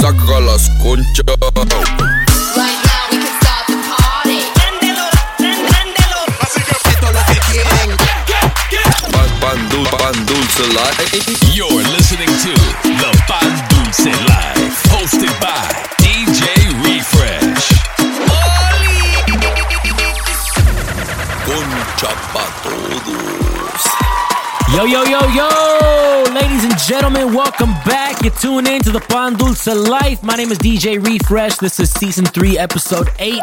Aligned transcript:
Saca 0.00 0.40
las 0.40 0.68
conchas. 0.82 1.24
Right 2.56 2.80
now 2.84 3.04
we 3.10 3.18
can 3.18 3.34
start 3.40 3.66
the 3.68 3.76
party. 3.86 4.38
Esto 6.88 7.06
es 7.06 7.14
lo 7.14 7.22
que 7.26 7.40
quieren. 7.50 7.96
Pan, 9.12 9.30
pan, 9.40 9.68
dul- 9.68 9.86
pan 9.88 10.26
dulce 10.26 10.66
light. 10.74 11.54
You're 11.54 11.82
listening 11.96 12.28
to 12.28 12.54
the 12.82 13.10
Pan 13.28 13.52
Dulce 13.68 14.06
Live, 14.26 14.76
hosted 14.90 15.32
by 15.40 15.85
Yo, 24.76 24.84
yo, 24.84 25.04
yo, 25.04 25.18
yo! 25.28 26.24
Ladies 26.34 26.64
and 26.64 26.78
gentlemen, 26.80 27.32
welcome 27.32 27.70
back. 27.86 28.20
You're 28.22 28.30
tuning 28.34 28.74
in 28.74 28.82
to 28.82 28.90
the 28.90 29.00
Pan 29.00 29.32
Dulce 29.32 29.68
Life. 29.68 30.22
My 30.22 30.34
name 30.34 30.52
is 30.52 30.58
DJ 30.58 31.02
Refresh. 31.02 31.56
This 31.56 31.80
is 31.80 31.90
season 31.90 32.26
three, 32.26 32.58
episode 32.58 33.08
eight. 33.18 33.40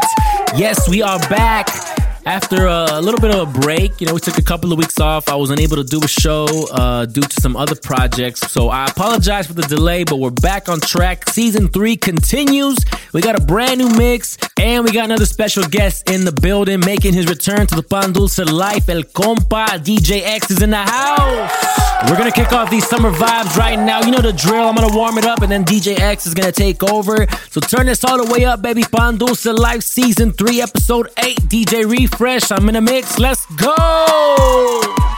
Yes, 0.56 0.88
we 0.88 1.02
are 1.02 1.18
back. 1.30 2.13
After 2.26 2.68
a, 2.68 3.02
little 3.02 3.20
bit 3.20 3.36
of 3.36 3.50
a 3.50 3.60
break, 3.60 4.00
you 4.00 4.08
know, 4.08 4.14
we 4.14 4.20
took 4.22 4.38
a 4.38 4.44
couple 4.44 4.72
of 4.72 4.78
weeks 4.78 4.98
off. 5.00 5.28
I 5.28 5.36
was 5.36 5.50
unable 5.50 5.76
to 5.76 5.84
do 5.84 6.00
a 6.02 6.08
show 6.08 6.46
uh, 6.72 7.06
due 7.06 7.22
to 7.22 7.42
some 7.42 7.58
other 7.58 7.76
projects. 7.76 8.40
So 8.52 8.70
I 8.70 8.86
apologize 8.86 9.48
for 9.48 9.54
the 9.54 9.64
delay, 9.64 10.06
but 10.06 10.18
we're 10.18 10.30
back 10.30 10.70
on 10.70 10.80
track. 10.80 11.28
Season 11.30 11.68
three 11.68 11.98
continues. 11.98 12.78
We 13.12 13.20
got 13.20 13.38
a 13.38 13.44
brand 13.44 13.80
new 13.80 13.90
mix, 13.90 14.38
and 14.58 14.86
we 14.86 14.92
got 14.92 15.06
another 15.06 15.26
special 15.26 15.64
guest 15.64 16.10
in 16.10 16.24
the 16.24 16.32
building 16.32 16.80
making 16.80 17.14
his 17.14 17.28
return 17.28 17.68
to 17.68 17.76
the 17.76 17.84
Pan 17.84 18.14
Life. 18.14 18.88
El 18.88 19.04
compa 19.04 19.66
DJ 19.84 20.22
X 20.24 20.50
is 20.50 20.62
in 20.62 20.70
the 20.70 20.78
house. 20.78 21.84
We're 22.10 22.18
gonna 22.18 22.32
kick 22.32 22.52
off 22.52 22.70
these 22.70 22.88
summer 22.88 23.12
vibes 23.12 23.56
right 23.56 23.80
now. 23.80 24.02
You 24.02 24.12
know 24.12 24.22
the 24.22 24.34
drill. 24.34 24.68
I'm 24.68 24.76
gonna 24.76 24.96
warm 24.96 25.18
it 25.18 25.26
up, 25.26 25.42
and 25.42 25.52
then 25.52 25.64
DJ 25.64 26.00
X 26.00 26.26
is 26.26 26.34
gonna 26.34 26.52
take 26.52 26.84
over. 26.84 27.28
So 27.50 27.62
turn 27.62 27.86
this 27.86 28.04
all 28.04 28.24
the 28.24 28.32
way 28.32 28.46
up, 28.46 28.62
baby. 28.62 28.84
Pan 28.84 29.18
Life 29.18 29.84
Season 29.84 30.32
3, 30.32 30.62
Episode 30.62 31.10
8. 31.18 31.38
DJ 31.44 31.86
Refresh. 32.14 32.52
I'm 32.52 32.70
in 32.70 32.76
a 32.76 32.82
mix. 32.82 33.18
Let's 33.18 33.48
go! 33.56 35.13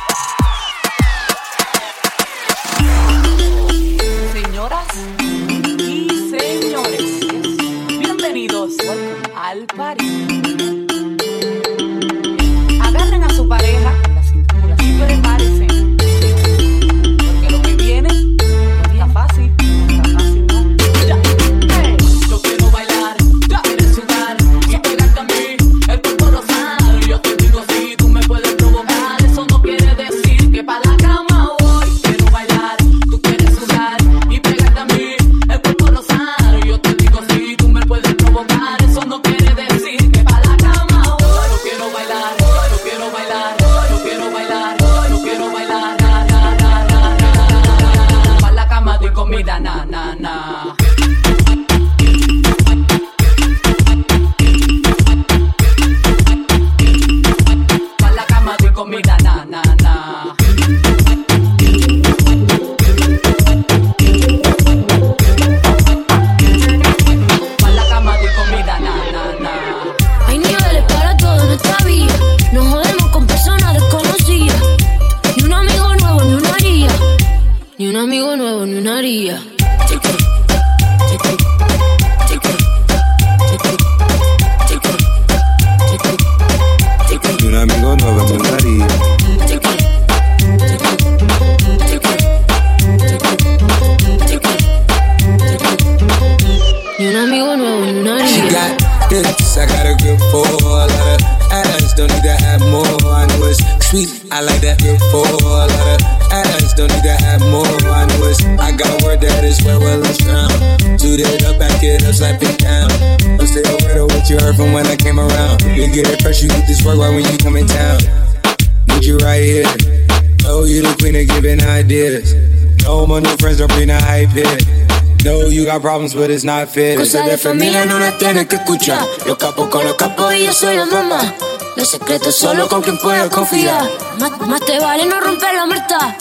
Fair. 126.67 126.97
Cosas 126.97 127.25
de 127.25 127.37
familia 127.37 127.85
no 127.85 127.99
las 127.99 128.17
tienes 128.17 128.47
que 128.47 128.57
escuchar. 128.57 129.05
Los 129.25 129.37
capos 129.37 129.67
con 129.69 129.83
los 129.83 129.95
capos 129.95 130.33
y 130.35 130.45
yo 130.45 130.53
soy 130.53 130.75
la 130.75 130.85
mamá. 130.85 131.33
Los 131.75 131.89
secretos 131.89 132.35
solo 132.35 132.67
con 132.67 132.81
quien 132.81 132.97
puedes 132.97 133.29
confiar. 133.29 133.89
Más, 134.19 134.39
más 134.41 134.61
te 134.65 134.79
vale 134.79 135.05
no 135.05 135.19
romper 135.19 135.55
la 135.55 135.65
muerta. 135.65 136.17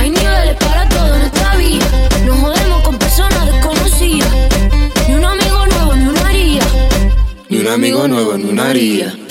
Hay 0.00 0.10
niveles 0.10 0.56
para 0.56 0.88
todo 0.88 1.14
en 1.14 1.22
esta 1.22 1.56
vida. 1.56 1.86
Nos 2.24 2.40
jodemos 2.40 2.82
con 2.82 2.98
personas 2.98 3.46
desconocidas. 3.46 4.28
Ni 5.08 5.14
un 5.14 5.24
amigo 5.24 5.66
nuevo, 5.66 5.94
ni 5.94 6.06
una 6.06 6.28
haría. 6.28 6.62
Ni 7.48 7.58
un 7.58 7.68
amigo 7.68 8.08
nuevo, 8.08 8.36
ni 8.36 8.44
una 8.44 8.70
haría. 8.70 9.25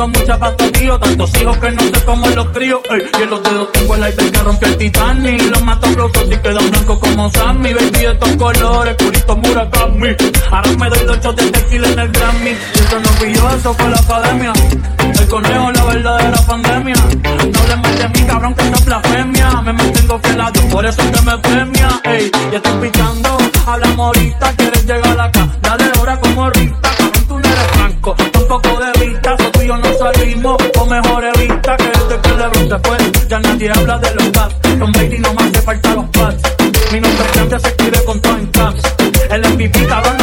Tengo 0.00 0.18
mucha 0.18 0.38
pasta, 0.38 0.72
tío. 0.72 0.98
Tantos 0.98 1.30
hijos 1.40 1.58
que 1.58 1.70
no 1.72 1.82
sé 1.82 2.04
cómo 2.04 2.26
los 2.28 2.48
crío. 2.48 2.80
Ey, 2.90 3.02
y 3.18 3.22
en 3.22 3.30
los 3.30 3.42
dedos 3.42 3.72
tengo 3.72 3.94
el 3.96 4.08
iPad 4.08 4.30
que 4.30 4.38
rompió 4.38 4.68
el 4.68 4.76
Titanic. 4.78 5.42
Los 5.50 5.62
mato 5.62 5.90
locos 5.90 6.24
y 6.26 6.36
quedan 6.36 6.70
blancos 6.70 6.98
como 6.98 7.30
Sammy. 7.30 7.74
Baby, 7.74 8.04
estos 8.06 8.36
colores, 8.36 8.94
purito 8.96 9.36
Murakami. 9.36 10.16
Ahora 10.50 10.70
me 10.78 10.88
doy 10.88 11.04
dos 11.04 11.20
shots 11.20 11.36
de 11.36 11.50
tequila 11.50 11.88
en 11.88 11.98
el 11.98 12.08
Grammy. 12.12 12.50
Y 12.50 12.78
eso 12.78 13.00
no 13.00 13.08
fui 13.10 13.32
eso 13.32 13.74
fue 13.74 13.90
la 13.90 13.98
academia. 13.98 14.52
El 15.20 15.28
conejo, 15.28 15.72
la 15.72 15.84
verdadera 15.84 16.42
pandemia. 16.46 16.94
No 16.94 17.66
le 17.68 17.76
metes 17.76 18.10
mi 18.20 18.26
cabrón 18.26 18.54
que 18.54 18.68
es 18.68 18.84
blasfemia. 18.84 19.60
Me 19.62 19.72
mantengo 19.72 20.18
pelado, 20.18 20.60
por 20.70 20.86
eso 20.86 21.02
que 21.12 21.22
me 21.22 21.38
premia. 21.38 22.00
Ey, 22.04 22.30
ya 22.50 22.56
estoy 22.56 22.88
pichando, 22.88 23.36
hablamos 23.66 24.06
ahorita, 24.06 24.52
quieres 24.56 24.86
llegar 24.86 25.20
acá. 25.20 25.30
Dale 25.30 25.40
ahora 25.40 25.49
salimos. 30.30 30.56
O 30.78 30.86
mejor 30.86 31.24
evita 31.24 31.76
que 31.76 31.84
desde 31.84 32.20
que 32.20 32.28
LeBron 32.30 32.68
se 32.68 32.88
fue, 32.88 33.28
ya 33.28 33.38
nadie 33.40 33.70
habla 33.70 33.98
de 33.98 34.14
los 34.14 34.32
gaps. 34.32 34.54
Con 34.78 34.92
Brady 34.92 35.18
no 35.18 35.34
me 35.34 35.42
hace 35.42 35.62
falta 35.62 35.94
los 35.94 36.04
pads. 36.06 36.42
Mi 36.92 37.00
nombre 37.00 37.26
grande 37.34 37.60
se 37.60 37.68
escribe 37.68 38.04
con 38.04 38.20
todo 38.20 38.36
en 38.36 38.46
caps. 38.46 38.82
El 39.30 39.40
MVP, 39.54 39.86
cabrón, 39.86 40.19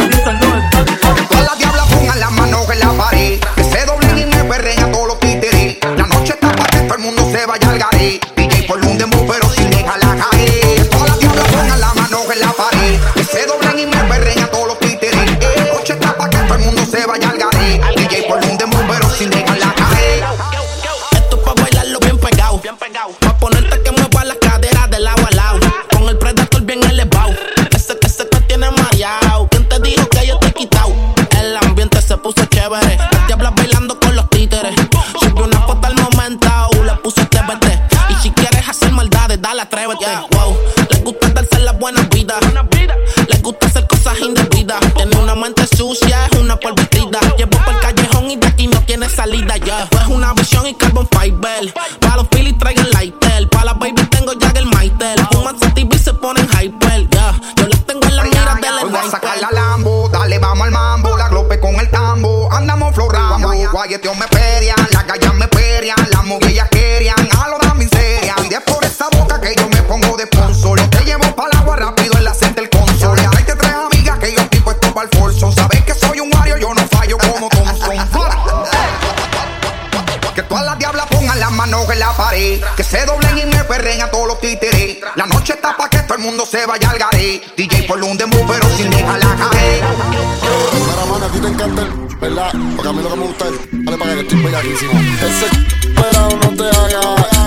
se 86.50 86.64
vaya 86.66 86.90
al 86.90 86.98
garé. 86.98 87.42
DJ 87.56 87.82
por 87.86 88.02
un 88.02 88.16
demo, 88.16 88.36
pero 88.46 88.68
sin 88.76 88.90
dejar 88.90 89.18
la 89.18 89.36
caer. 89.36 89.84
Mira, 90.72 91.04
mano, 91.06 91.26
a 91.26 91.28
te 91.28 91.48
encanta 91.48 91.82
el, 91.82 92.16
¿verdad? 92.20 92.52
Porque 92.74 92.88
a 92.88 92.92
mí 92.92 93.02
lo 93.02 93.10
que 93.10 93.16
me 93.16 93.26
gusta 93.26 93.44
es, 93.48 93.84
dale 93.84 93.98
para 93.98 94.14
que 94.14 94.20
estoy 94.20 94.42
bellaquísimo. 94.42 94.92
Ese 94.92 95.46
pero 95.94 96.28
no 96.42 96.56
te 96.56 96.68
haga, 96.68 97.00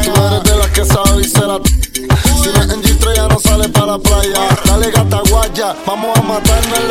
tú 0.03 0.25
eres 0.25 0.44
de 0.44 0.57
las 0.57 0.68
que 0.68 0.86
sabe 0.86 1.21
y 1.21 1.24
será. 1.24 1.57
Si 1.63 2.50
no 2.50 2.62
es 2.62 2.69
en 2.69 2.83
G3 2.83 3.15
ya 3.15 3.27
no 3.27 3.39
sale 3.39 3.69
para 3.69 3.86
la 3.88 4.00
playa. 4.00 4.39
Dale 4.65 4.92
gata 4.92 5.21
guaya, 5.30 5.75
vamos 5.86 6.18
a 6.18 6.21
matarnos 6.21 6.90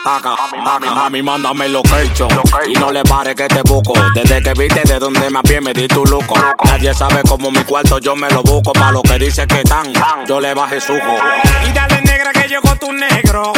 ataca 0.00 0.36
Mami, 0.64 0.86
mami, 0.88 1.22
mándame 1.22 1.68
location 1.68 2.28
Y 2.68 2.72
no 2.74 2.90
le 2.90 3.02
pare 3.04 3.34
que 3.34 3.48
te 3.48 3.62
busco 3.62 3.92
Desde 4.14 4.42
que 4.42 4.52
viste 4.54 4.82
de 4.84 4.98
donde 4.98 5.30
más 5.30 5.42
bien 5.42 5.64
me 5.64 5.72
di 5.72 5.88
tu 5.88 6.04
luco 6.04 6.34
Nadie 6.64 6.94
sabe 6.94 7.22
cómo 7.28 7.50
mi 7.50 7.62
cuarto 7.64 7.98
yo 7.98 8.16
me 8.16 8.28
lo 8.30 8.42
busco 8.42 8.72
Pa' 8.72 8.92
lo 8.92 9.02
que 9.02 9.18
dice 9.18 9.46
que 9.46 9.62
tan, 9.62 9.92
yo 10.26 10.40
le 10.40 10.54
bajé 10.54 10.80
sujo 10.80 11.16
Y 11.66 11.72
dale 11.72 12.00
negra 12.02 12.32
que 12.32 12.48
llegó 12.48 12.76
tu 12.76 12.92
negro. 12.92 13.52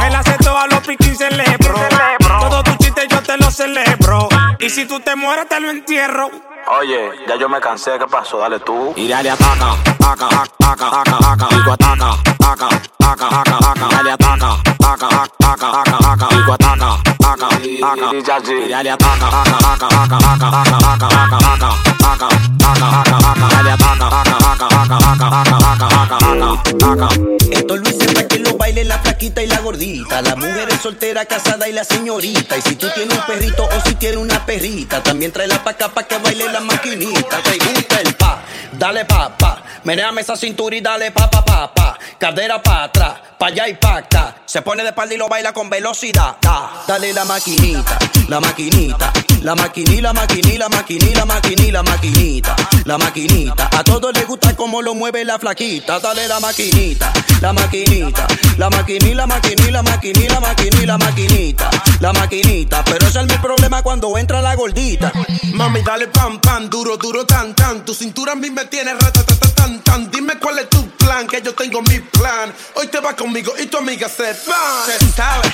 Me 0.00 0.10
la 0.10 0.20
acepto 0.20 0.56
a 0.56 0.66
los 0.66 0.80
piquis 0.80 1.18
celebro. 1.18 1.74
Todo 2.18 2.62
tu 2.62 2.74
chiste 2.76 3.06
yo 3.08 3.22
te 3.22 3.36
lo 3.36 3.50
celebro. 3.50 4.28
Y 4.58 4.70
si 4.70 4.86
tú 4.86 5.00
te 5.00 5.16
mueres 5.16 5.48
te 5.48 5.60
lo 5.60 5.70
entierro. 5.70 6.30
Oye, 6.68 7.12
ya 7.28 7.36
yo 7.36 7.48
me 7.48 7.60
cansé, 7.60 7.96
¿qué 7.96 8.06
pasó? 8.08 8.38
Dale 8.38 8.58
tú. 8.58 8.92
Y 8.96 9.06
dale 9.06 9.30
ataca, 9.30 9.76
ataca, 10.00 10.26
ataca, 10.58 11.00
ataca, 11.00 11.16
ataca. 11.16 11.48
Digo 11.54 11.72
ataca, 11.72 12.10
ataca, 12.40 12.68
ataca, 12.98 13.40
ataca, 13.40 13.70
ataca. 13.70 13.88
Dale 13.88 14.10
ataca, 14.10 14.50
ataca, 14.80 15.06
ataca, 15.22 15.68
ataca, 15.70 15.96
ataca. 15.96 16.28
Digo 16.34 16.52
ataca, 16.52 16.94
ataca, 16.94 17.36
ataca. 17.36 17.62
Y 17.62 18.68
dale 18.68 18.90
ataca, 18.90 19.28
ataca, 19.28 19.58
ataca, 19.58 19.86
ataca, 19.86 20.16
ataca, 20.16 20.58
ataca, 20.58 20.76
ataca, 20.76 21.06
ataca, 21.06 21.26
ataca, 21.26 21.52
ataca, 21.52 21.84
ataca, 21.86 22.28
ataca. 22.56 23.48
Dale 23.54 23.70
ataca, 23.70 24.06
ataca, 24.06 24.36
ataca, 24.36 24.66
ataca, 24.66 25.12
ataca, 25.12 25.38
ataca, 25.38 26.02
ataca, 26.02 26.25
ataca, 26.36 26.70
ataca. 26.70 27.08
Esto 27.50 27.76
lo 27.76 27.88
hice 27.88 28.06
para 28.06 28.28
que 28.28 28.38
lo 28.38 28.56
baile 28.56 28.84
la 28.84 28.98
flaquita 28.98 29.42
y 29.42 29.46
la 29.46 29.60
gordita, 29.60 30.22
la 30.22 30.36
mujer 30.36 30.68
es 30.70 30.80
soltera, 30.80 31.24
casada 31.24 31.68
y 31.68 31.72
la 31.72 31.84
señorita. 31.84 32.56
Y 32.56 32.62
si 32.62 32.76
tú 32.76 32.88
tienes 32.94 33.16
un 33.16 33.24
perrito 33.26 33.64
o 33.64 33.88
si 33.88 33.94
tienes 33.94 34.18
una 34.18 34.44
perrita, 34.44 35.02
también 35.02 35.32
tráela 35.32 35.62
pa' 35.62 35.70
acá 35.70 35.88
pa' 35.88 36.04
que 36.04 36.18
baile 36.18 36.50
la 36.52 36.60
maquinita. 36.60 37.42
Te 37.42 37.58
gusta 37.58 38.00
el 38.00 38.14
pa, 38.14 38.42
dale 38.72 39.04
pa, 39.04 39.36
pa. 39.36 39.62
Meneame 39.84 40.22
esa 40.22 40.36
cintura 40.36 40.74
y 40.76 40.80
dale 40.80 41.12
pa, 41.12 41.30
pa, 41.30 41.44
pa, 41.44 41.72
pa. 41.72 41.98
Cadera 42.18 42.62
pa' 42.62 42.84
atrás, 42.84 43.14
pa' 43.38 43.46
allá 43.46 43.68
y 43.68 43.74
pa' 43.74 43.98
acá. 43.98 44.36
Se 44.44 44.62
pone 44.62 44.82
de 44.82 44.90
espalda 44.90 45.14
y 45.14 45.18
lo 45.18 45.28
baila 45.28 45.52
con 45.52 45.70
velocidad. 45.70 46.36
Da. 46.40 46.84
Dale 46.86 47.12
la 47.12 47.24
maquinita, 47.24 47.98
la 48.28 48.40
maquinita. 48.40 49.12
La 49.42 49.54
maquiní, 49.54 50.00
la 50.00 50.12
maquiní, 50.12 50.58
la 50.58 50.68
maquiní, 50.68 51.14
la 51.14 51.24
maquiní, 51.24 51.70
la 51.70 51.82
maquinita. 51.82 52.56
La 52.84 52.98
maquinita. 52.98 53.68
A 53.70 53.84
todos 53.84 54.12
les 54.12 54.26
gusta 54.26 54.56
cómo 54.56 54.82
lo 54.82 54.94
mueve 54.94 55.24
la 55.24 55.38
flaquita. 55.38 56.00
Dale 56.00 56.25
la 56.28 56.40
maquinita, 56.40 57.12
la 57.40 57.52
maquinita. 57.52 58.26
La 58.58 58.70
maquiní, 58.70 59.14
la 59.14 59.26
maquiní, 59.26 59.70
la 59.70 59.82
maquiní, 59.82 60.28
la 60.28 60.40
maquiní, 60.40 60.86
la 60.86 60.96
maquinita. 60.96 61.70
La 62.00 62.12
maquinita. 62.12 62.82
Pero 62.84 63.06
ese 63.06 63.20
es 63.20 63.26
mi 63.26 63.36
problema 63.36 63.82
cuando 63.82 64.16
entra 64.16 64.40
la 64.40 64.54
gordita. 64.54 65.12
Mami, 65.52 65.82
dale 65.82 66.06
pam, 66.08 66.40
pam, 66.40 66.70
duro, 66.70 66.96
duro, 66.96 67.26
tan, 67.26 67.54
tan. 67.54 67.84
Tu 67.84 67.92
cintura 67.92 68.32
a 68.32 68.34
mí 68.34 68.50
me 68.50 68.64
tiene 68.64 68.94
ratatata, 68.94 69.48
tan, 69.54 69.80
tan. 69.82 70.10
Dime 70.10 70.38
cuál 70.38 70.58
es 70.60 70.70
tu 70.70 70.88
plan, 70.92 71.26
que 71.26 71.42
yo 71.42 71.54
tengo 71.54 71.82
mi 71.82 72.00
plan. 72.00 72.52
Hoy 72.76 72.86
te 72.86 72.98
vas 73.00 73.14
conmigo 73.14 73.52
y 73.62 73.66
tu 73.66 73.76
amiga 73.76 74.08
se 74.08 74.32
va. 74.48 74.86
Se 74.86 75.12
sabe 75.12 75.52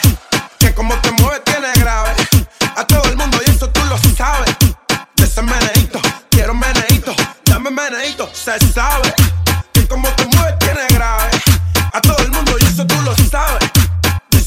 que 0.59 0.73
como 0.73 0.95
te 1.01 1.11
mueves 1.11 1.43
tiene 1.43 1.73
grave. 1.75 2.13
A 2.77 2.87
todo 2.87 3.05
el 3.11 3.17
mundo 3.17 3.39
y 3.45 3.51
eso 3.51 3.69
tú 3.71 3.81
lo 3.87 3.99
sabes. 4.17 4.57
De 5.17 5.25
ese 5.25 5.43
meneíto, 5.43 6.01
quiero 6.31 6.55
meneíto, 6.55 7.13
dame 7.45 7.71
meneíto. 7.71 8.31
Se 8.33 8.59
sabe 8.73 9.13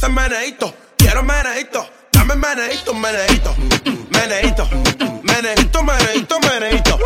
ese 0.06 0.14
meneíto, 0.14 0.74
quiero 0.98 1.24
meneíto, 1.24 1.90
dame 2.12 2.36
meneíto, 2.36 2.94
meneíto, 2.94 3.56
meneíto, 4.12 4.70
meneíto, 5.24 5.84
meneíto, 5.84 6.40
meneíto, 6.40 7.00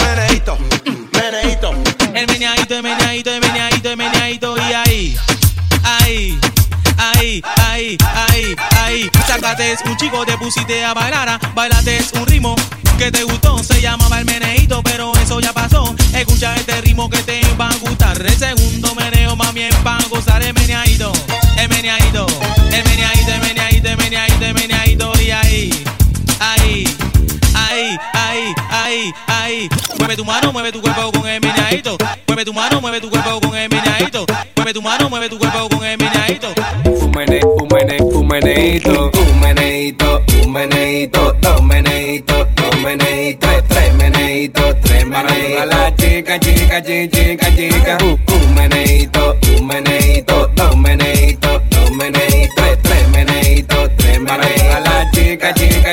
meneíto, 0.00 0.58
meneíto. 1.12 1.74
El 2.14 2.26
meneadito, 2.26 2.74
el 2.74 2.82
meneadito, 2.82 3.30
el 3.30 3.40
meneadito, 3.40 3.90
el 3.90 3.96
meneadito 3.96 4.56
y 4.56 4.72
ahí, 4.72 5.16
ahí, 5.84 6.40
ahí, 6.96 7.42
ahí, 7.56 7.98
ahí, 8.14 8.56
ahí. 8.78 9.10
Sácate 9.26 9.76
un 9.84 9.96
chico, 9.98 10.24
te 10.24 10.38
pusiste 10.38 10.84
a 10.84 10.94
bailar, 10.94 11.38
bailate 11.54 12.00
un 12.14 12.26
ritmo 12.26 12.56
que 12.98 13.12
te 13.12 13.22
gustó, 13.24 13.62
se 13.62 13.80
llamaba 13.80 14.18
el 14.18 14.24
meneadito, 14.24 14.82
pero 14.82 15.12
eso 15.16 15.38
ya 15.40 15.52
pasó. 15.52 15.94
Escucha 16.12 16.54
este 16.56 16.80
ritmo 16.80 17.08
que 17.08 17.22
te 17.22 17.40
va 17.54 17.68
a 17.68 17.76
gustar. 17.76 18.20
El 18.20 18.36
segundo 18.36 18.94
meneo, 18.94 19.36
mami, 19.36 19.62
es 19.62 19.76
para 19.76 20.02
gozar 20.08 20.42
el 20.42 20.52
meneadito, 20.54 21.12
el 21.58 21.68
meneadito, 21.68 22.26
ahí. 29.48 29.68
Mueve 29.98 30.16
tu 30.16 30.24
mano, 30.24 30.52
mueve 30.52 30.72
tu 30.72 30.80
cuerpo 30.80 31.10
con 31.12 31.26
el 31.26 31.40
meneadito. 31.40 31.96
Mueve 32.26 32.44
tu 32.44 32.52
mano, 32.52 32.80
mueve 32.80 33.00
tu 33.00 33.10
cuerpo 33.10 33.40
con 33.40 33.56
el 33.56 33.68
meneadito. 33.68 34.26
Mueve 34.56 34.72
tu 34.74 34.82
mano, 34.82 35.08
mueve 35.08 35.28
tu 35.28 35.38
cuerpo 35.38 35.68
con 35.68 35.84
el 35.84 35.98
meneadito. 35.98 36.48
Un 36.84 37.10
mene, 37.10 37.40
un 37.44 37.68
mene, 37.68 37.96
un 38.00 38.26
meneíto, 38.26 39.10
un 39.14 39.40
meneíto, 39.40 40.22
un 40.44 40.52
meneíto, 40.52 41.36
dos 41.40 41.62
meneítos, 41.62 42.46
dos 42.54 42.80
meneítos, 42.80 43.64
tres, 43.68 43.94
meneítos, 43.94 44.80
tres 44.82 45.06
meneítos. 45.06 45.62
A 45.62 45.66
la 45.66 45.96
chica, 45.96 46.38
chica, 46.38 46.82
chica, 46.82 47.10
chica, 47.10 47.56
chica. 47.56 47.98
Un, 48.02 48.54
meneíto, 48.54 49.36
un 49.58 49.66
meneíto, 49.66 50.50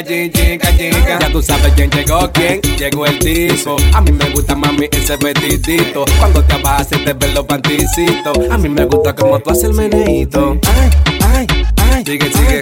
chica. 0.06 0.72
Ya 1.20 1.32
tú 1.32 1.42
sabes 1.42 1.74
quién 1.76 1.90
llegó, 1.90 2.32
quién 2.32 2.62
llegó 2.78 3.06
el 3.06 3.20
tipo. 3.20 3.76
A 3.94 4.02
mí 4.02 4.12
me 4.12 4.30
gusta, 4.30 4.56
mami, 4.56 4.88
ese 4.92 5.18
vestidito. 5.18 6.06
Cuando 6.20 6.44
te 6.44 6.58
vas 6.58 6.88
te 6.88 7.14
ven 7.14 7.34
los 7.34 7.46
panticitos. 7.46 8.38
A 8.50 8.58
mí 8.58 8.70
me 8.70 8.86
gusta 8.86 9.16
como 9.16 9.40
tú 9.40 9.50
haces 9.50 9.66
el 9.66 9.74
meneíto. 9.74 10.58
Ay, 10.68 10.90
ay, 11.34 11.48
ay. 11.92 12.04
Sigue, 12.06 12.32
sigue. 12.32 12.62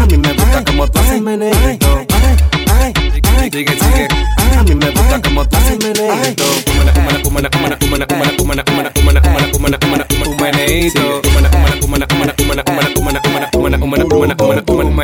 A 0.00 0.06
mí 0.06 0.16
me 0.16 0.32
gusta 0.32 0.64
como 0.64 0.88
tú 0.88 0.98
haces 0.98 1.12
el 1.12 1.22
meneíto. 1.22 2.06
Ay, 2.12 2.36
ay, 2.80 2.92
ay. 3.38 3.50
Sigue, 3.50 3.72
sigue. 3.72 4.08
A 4.56 4.62
mí 4.62 4.74
me 4.74 4.90
gusta 4.90 5.20
como 5.22 5.48
tú 5.48 5.56
haces 5.56 5.72
el 5.72 5.78
meneíto. 5.78 6.44
Humana, 6.70 6.92
humana, 7.24 7.48
humana, 7.50 7.50
humana, 7.50 7.78
humana, 7.82 8.06
humana, 8.10 8.34
humana, 8.38 8.64
humana, 8.70 8.92
humana, 8.96 9.20
humana, 9.24 9.50
humana, 9.54 9.78
humana, 9.82 10.06
humana, 10.08 10.30
un 10.30 10.36
meneíto. 10.36 11.20
Humana, 11.28 11.50
humana, 11.52 11.76
humana, 11.82 12.06
humana, 12.10 12.34
humana, 12.38 12.64
humana, 12.66 12.93
humana, 14.02 14.36
un 14.38 14.94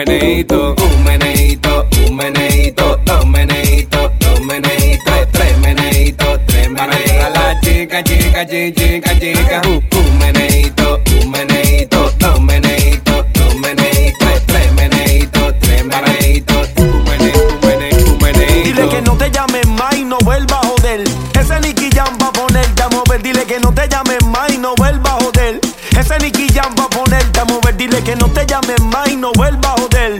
chica, 8.02 8.46
chica, 8.46 8.46
chica, 8.74 9.18
chica. 9.18 9.62
Un, 9.66 10.18
meneíto, 10.18 11.00
un 11.22 11.30
un 18.08 18.18
meneíto. 18.20 18.64
Dile 18.64 18.88
que 18.88 19.02
no 19.02 19.16
te 19.16 19.30
llames 19.30 19.66
más 19.68 19.96
y 19.96 20.04
no 20.04 20.18
vuelva 20.24 20.56
a 20.56 20.66
joder. 20.66 21.04
Ese 21.38 21.60
Nicky 21.60 21.90
va 21.96 22.26
a 22.26 22.32
ponerte 22.32 22.82
a 22.82 22.88
mover. 22.88 23.22
Dile 23.22 23.44
que 23.44 23.60
no 23.60 23.72
te 23.72 23.88
llames 23.88 24.24
más 24.26 24.52
y 24.52 24.58
no 24.58 24.74
vuelva 24.76 25.10
a 25.10 25.20
joder. 25.20 25.60
Ese 25.98 26.18
Nicky 26.18 26.48
Jam 26.52 26.74
va 26.78 26.84
a. 26.84 26.89
Que 28.04 28.16
no 28.16 28.26
te 28.28 28.46
llames 28.46 28.80
más 28.84 29.08
y 29.08 29.16
no 29.16 29.30
vuelva 29.32 29.74
a 29.74 29.80
joder. 29.80 30.18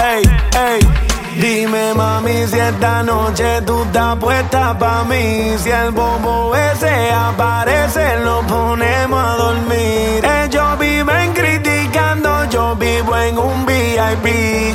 Ey, 0.00 0.22
ey. 0.56 1.08
Dime 1.40 1.94
mami 1.94 2.46
si 2.46 2.58
esta 2.58 3.02
noche 3.02 3.62
tú 3.62 3.82
estás 3.84 4.16
puesta 4.16 4.76
pa' 4.76 5.04
mí 5.04 5.56
Si 5.62 5.70
el 5.70 5.92
bobo 5.92 6.56
ese 6.56 7.12
aparece 7.12 8.18
lo 8.24 8.42
ponemos 8.42 9.24
a 9.24 9.36
dormir 9.36 10.24
Ellos 10.24 10.78
viven 10.80 11.32
criticando, 11.34 12.44
yo 12.50 12.74
vivo 12.74 13.16
en 13.16 13.38
un 13.38 13.64
VIP 13.66 14.67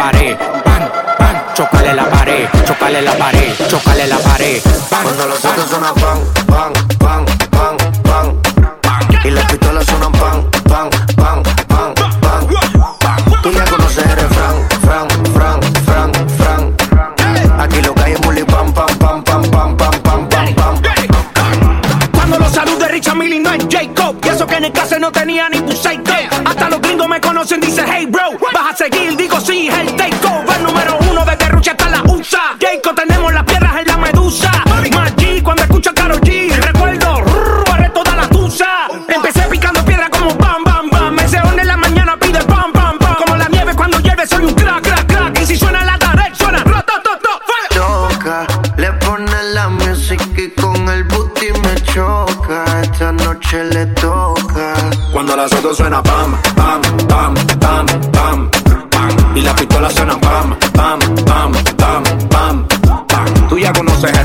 pared, 0.00 0.34
pam, 0.64 0.90
pam, 1.18 1.36
chocale 1.52 1.92
la 1.92 2.04
pared, 2.08 2.48
chocale 2.64 3.02
la 3.02 3.12
pared, 3.16 3.68
chocale 3.68 4.06
la 4.06 4.16
pared, 4.16 4.62
pam. 4.88 5.02
Cuando 5.02 5.26
los 5.26 5.44
otros 5.44 5.66
pan, 5.66 5.94
pan, 5.94 6.18
pan, 6.34 6.39
soy 44.40 44.48
un 44.48 44.54
crack, 44.54 44.82
crack, 44.82 45.06
crack. 45.06 45.40
Y 45.40 45.46
si 45.46 45.56
suena 45.56 45.84
la 45.84 45.98
tarde, 45.98 46.22
suena 46.34 46.64
Toca, 47.70 48.46
le 48.76 48.92
pone 48.92 49.42
la 49.54 49.68
música 49.68 50.24
y 50.36 50.50
con 50.60 50.88
el 50.88 51.04
booty 51.04 51.52
me 51.62 51.74
choca. 51.82 52.64
Esta 52.82 53.12
noche 53.12 53.64
le 53.64 53.86
toca. 53.86 54.74
Cuando 55.12 55.36
la 55.36 55.48
soto 55.48 55.74
suena 55.74 56.02
pam, 56.02 56.36
pam, 56.56 56.80
pam, 57.08 57.34
pam, 57.58 57.86
pam, 58.12 58.50
pam. 58.90 59.36
Y 59.36 59.40
la 59.40 59.54
pistola 59.54 59.90
suena 59.90 60.18
pam, 60.20 60.56
pam, 60.72 60.98
pam, 61.24 61.52
pam, 61.76 62.02
pam. 62.28 62.66
pam. 63.08 63.48
Tú 63.48 63.58
ya 63.58 63.72
conoces 63.72 64.12
el 64.12 64.24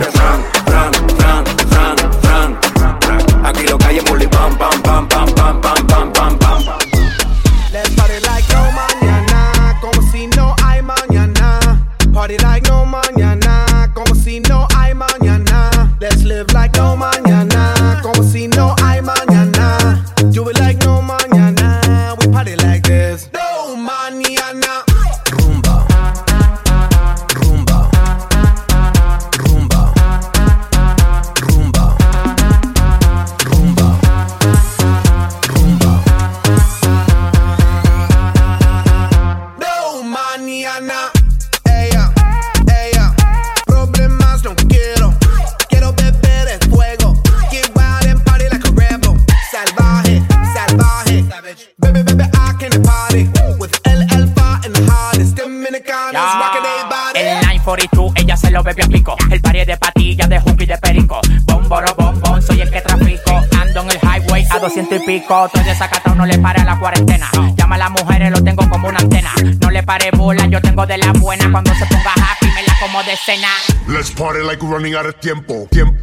rico, 65.19 65.45
estoy 65.45 65.63
desacatado, 65.63 66.15
no 66.15 66.25
le 66.25 66.37
pare 66.39 66.61
a 66.61 66.65
la 66.65 66.77
cuarentena. 66.77 67.29
Llama 67.55 67.75
a 67.75 67.77
las 67.77 67.91
mujeres, 67.91 68.31
lo 68.31 68.43
tengo 68.43 68.69
como 68.69 68.89
una 68.89 68.99
antena. 68.99 69.31
No 69.61 69.69
le 69.69 69.81
pare 69.83 70.11
bola, 70.11 70.45
yo 70.47 70.61
tengo 70.61 70.85
de 70.85 70.97
la 70.97 71.13
buena. 71.13 71.49
Cuando 71.51 71.73
se 71.75 71.85
ponga 71.85 72.11
happy, 72.11 72.47
me 72.47 72.63
la 72.63 72.73
como 72.79 73.01
de 73.03 73.15
cena. 73.15 73.47
Let's 73.87 74.11
party 74.11 74.43
like 74.43 74.61
we're 74.61 74.73
running 74.75 74.95
out 74.95 75.05
of 75.05 75.15
tiempo. 75.19 75.67
Tiempo. 75.71 75.95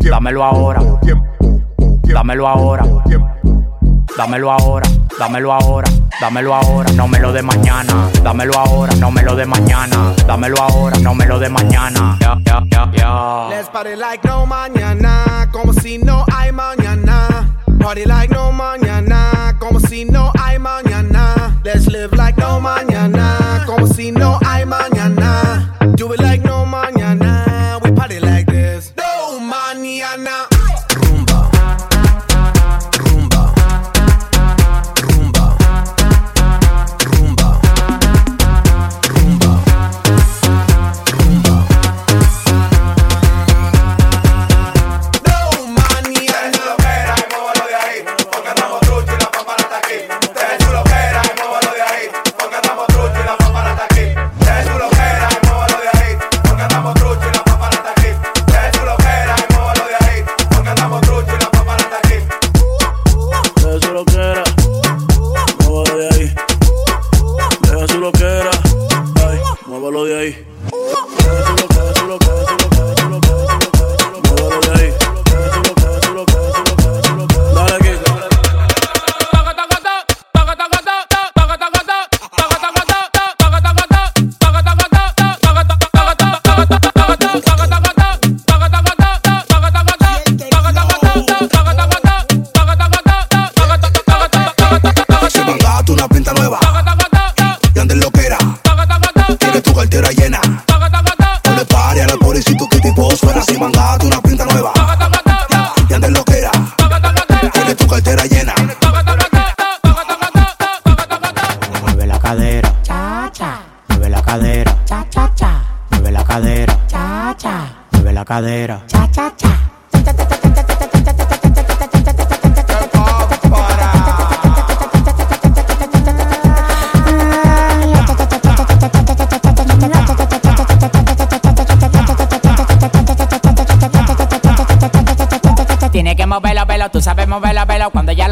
Dámelo 0.00 0.44
ahora. 0.44 0.80
Dámelo 2.04 2.46
ahora. 2.46 2.84
Dámelo 4.16 4.50
ahora, 4.50 4.86
dámelo 5.18 5.52
ahora, 5.52 5.90
dámelo 6.20 6.54
ahora, 6.54 6.92
no 6.92 7.08
me 7.08 7.20
lo 7.20 7.32
de 7.32 7.42
mañana. 7.42 8.10
Dámelo 8.22 8.58
ahora, 8.58 8.94
no 8.96 9.10
me 9.10 9.22
lo 9.22 9.34
de 9.34 9.46
mañana. 9.46 10.14
Dámelo 10.26 10.56
ahora, 10.60 10.98
no 10.98 11.14
me 11.14 11.26
lo 11.26 11.38
de 11.38 11.48
mañana. 11.48 12.18
Let's 13.48 13.70
party 13.70 13.96
like 13.96 14.26
no 14.26 14.44
mañana, 14.46 15.48
como 15.52 15.72
si 15.72 15.98
no 15.98 16.24
hay 16.34 16.49
Party 17.80 18.04
like 18.04 18.30
no 18.30 18.52
mañana, 18.52 19.56
como 19.58 19.80
si 19.80 20.04
no 20.04 20.30
hay 20.38 20.58
mañana. 20.58 21.58
Let's 21.64 21.86
live 21.86 22.12
like 22.12 22.19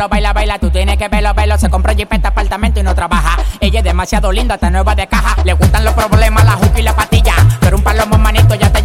baila, 0.07 0.33
baila, 0.33 0.59
tú 0.61 0.71
tienes 0.71 0.97
que 0.97 1.09
verlo, 1.09 1.35
verlo. 1.35 1.59
Se 1.59 1.69
compró 1.69 1.93
jipeta, 1.95 2.17
este 2.17 2.29
apartamento 2.29 2.79
y 2.79 2.83
no 2.85 2.95
trabaja. 2.95 3.39
Ella 3.59 3.81
es 3.81 3.85
demasiado 3.85 4.31
linda, 4.31 4.55
está 4.55 4.71
nueva 4.71 4.95
de 4.95 5.09
caja. 5.09 5.35
Le 5.45 5.55
gustan 5.55 5.85
los 5.85 5.95
problemas, 5.95 6.45
la 6.45 6.53
juca 6.53 6.79
y 6.79 6.83
la 6.83 6.95
patilla. 6.95 7.35
Pero 7.61 7.77
un 7.77 7.83
palomo 7.83 8.19
manito 8.19 8.55
ya 8.55 8.71
te 8.71 8.78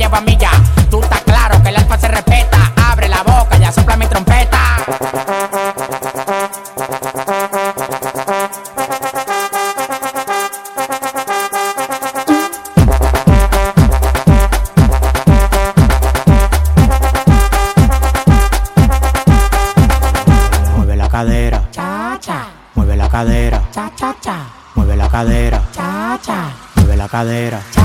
cadera. 27.14 27.83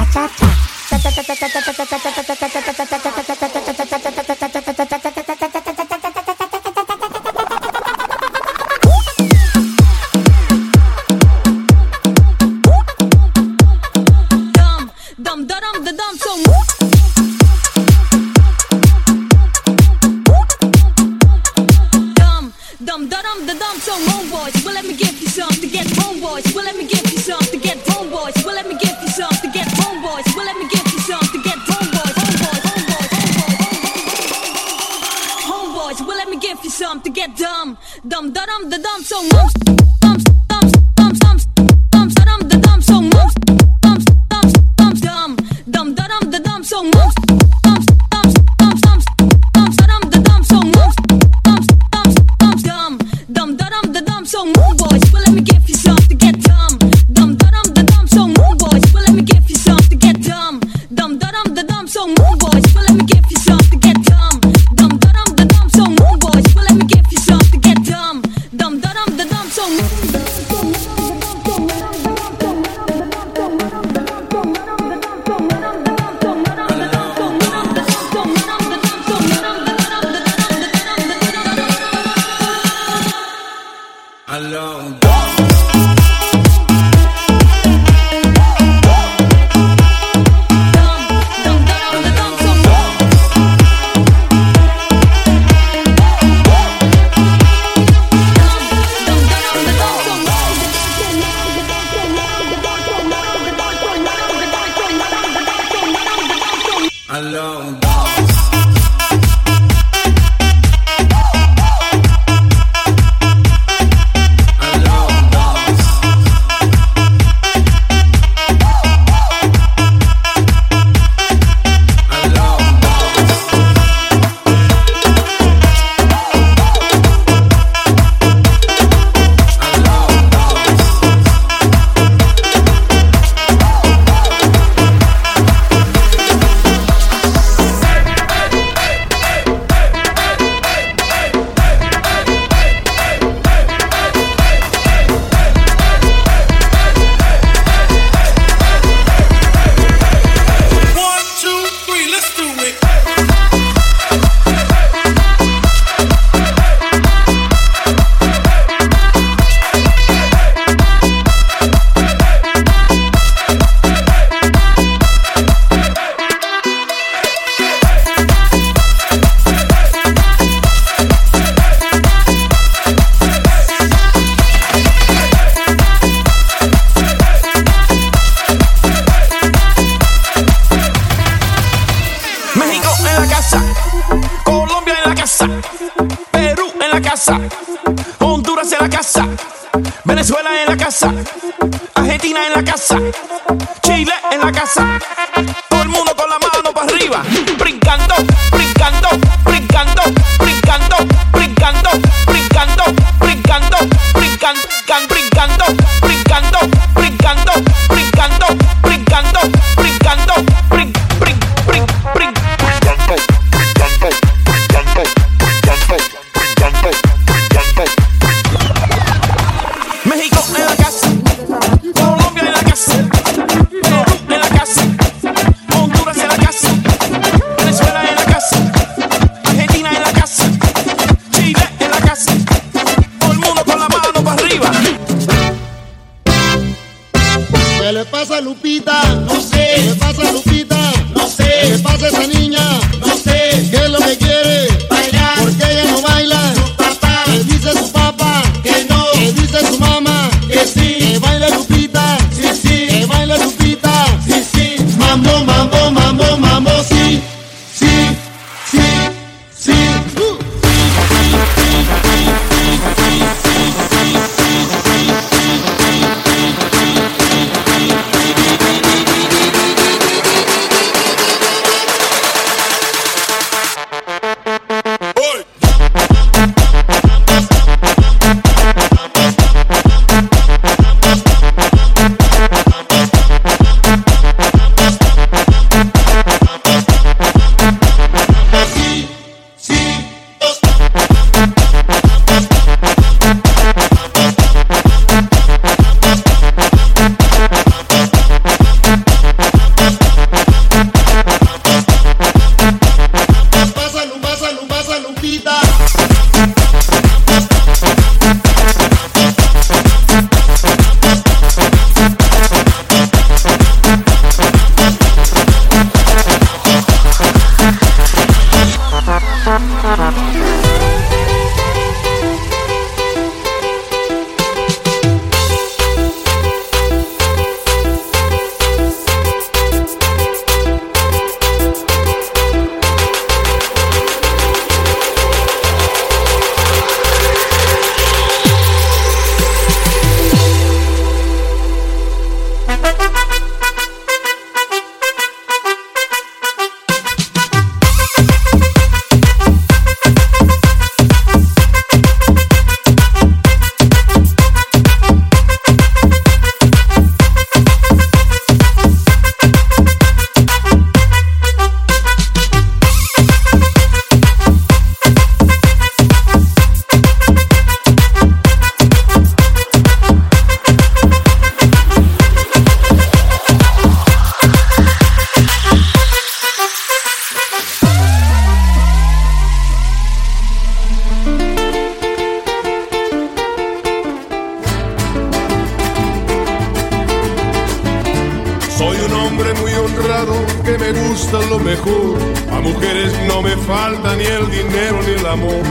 me 390.93 391.09
gustan 391.09 391.49
lo 391.51 391.59
mejor. 391.59 392.19
A 392.51 392.61
mujeres 392.61 393.13
no 393.27 393.43
me 393.43 393.57
falta 393.57 394.17
ni 394.17 394.25
el 394.25 394.51
dinero 394.51 395.01
ni 395.07 395.13
el 395.21 395.27
amor. 395.27 395.63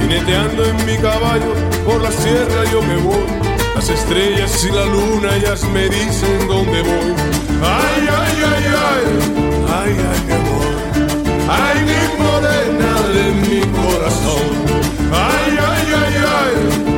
Jineteando 0.00 0.64
en 0.64 0.76
mi 0.86 0.96
caballo 0.98 1.54
por 1.84 2.00
la 2.02 2.10
sierra 2.10 2.64
yo 2.70 2.82
me 2.82 2.96
voy. 2.96 3.24
Las 3.74 3.88
estrellas 3.88 4.64
y 4.64 4.70
la 4.72 4.84
luna 4.84 5.36
ellas 5.36 5.64
me 5.72 5.88
dicen 5.88 6.48
dónde 6.48 6.82
voy. 6.82 7.14
Ay, 7.62 8.08
ay, 8.20 8.36
ay, 8.52 8.64
ay, 8.88 9.04
ay, 9.78 9.96
ay, 10.10 10.20
mi 10.26 10.32
amor. 10.32 10.66
Ay, 11.48 11.78
mi 11.88 12.22
morena 12.22 12.92
de 13.14 13.24
mi 13.48 13.60
corazón. 13.78 14.46
Ay, 15.12 15.58
ay, 15.58 15.86
ay, 16.02 16.14
ay. 16.38 16.89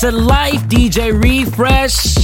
It's 0.00 0.04
a 0.04 0.12
Life 0.12 0.62
DJ 0.68 1.20
Refresh. 1.20 2.14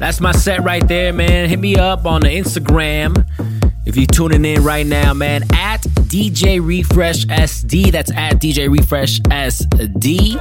That's 0.00 0.20
my 0.20 0.32
set 0.32 0.64
right 0.64 0.84
there, 0.88 1.12
man. 1.12 1.48
Hit 1.48 1.60
me 1.60 1.76
up 1.76 2.04
on 2.04 2.22
the 2.22 2.26
Instagram. 2.26 3.24
If 3.86 3.96
you're 3.96 4.06
tuning 4.06 4.44
in 4.44 4.64
right 4.64 4.84
now, 4.84 5.14
man, 5.14 5.44
at 5.52 5.82
DJ 5.82 6.60
Refresh 6.60 7.26
SD. 7.26 7.92
That's 7.92 8.10
at 8.10 8.40
DJ 8.40 8.68
Refresh 8.68 9.20
SD. 9.20 10.36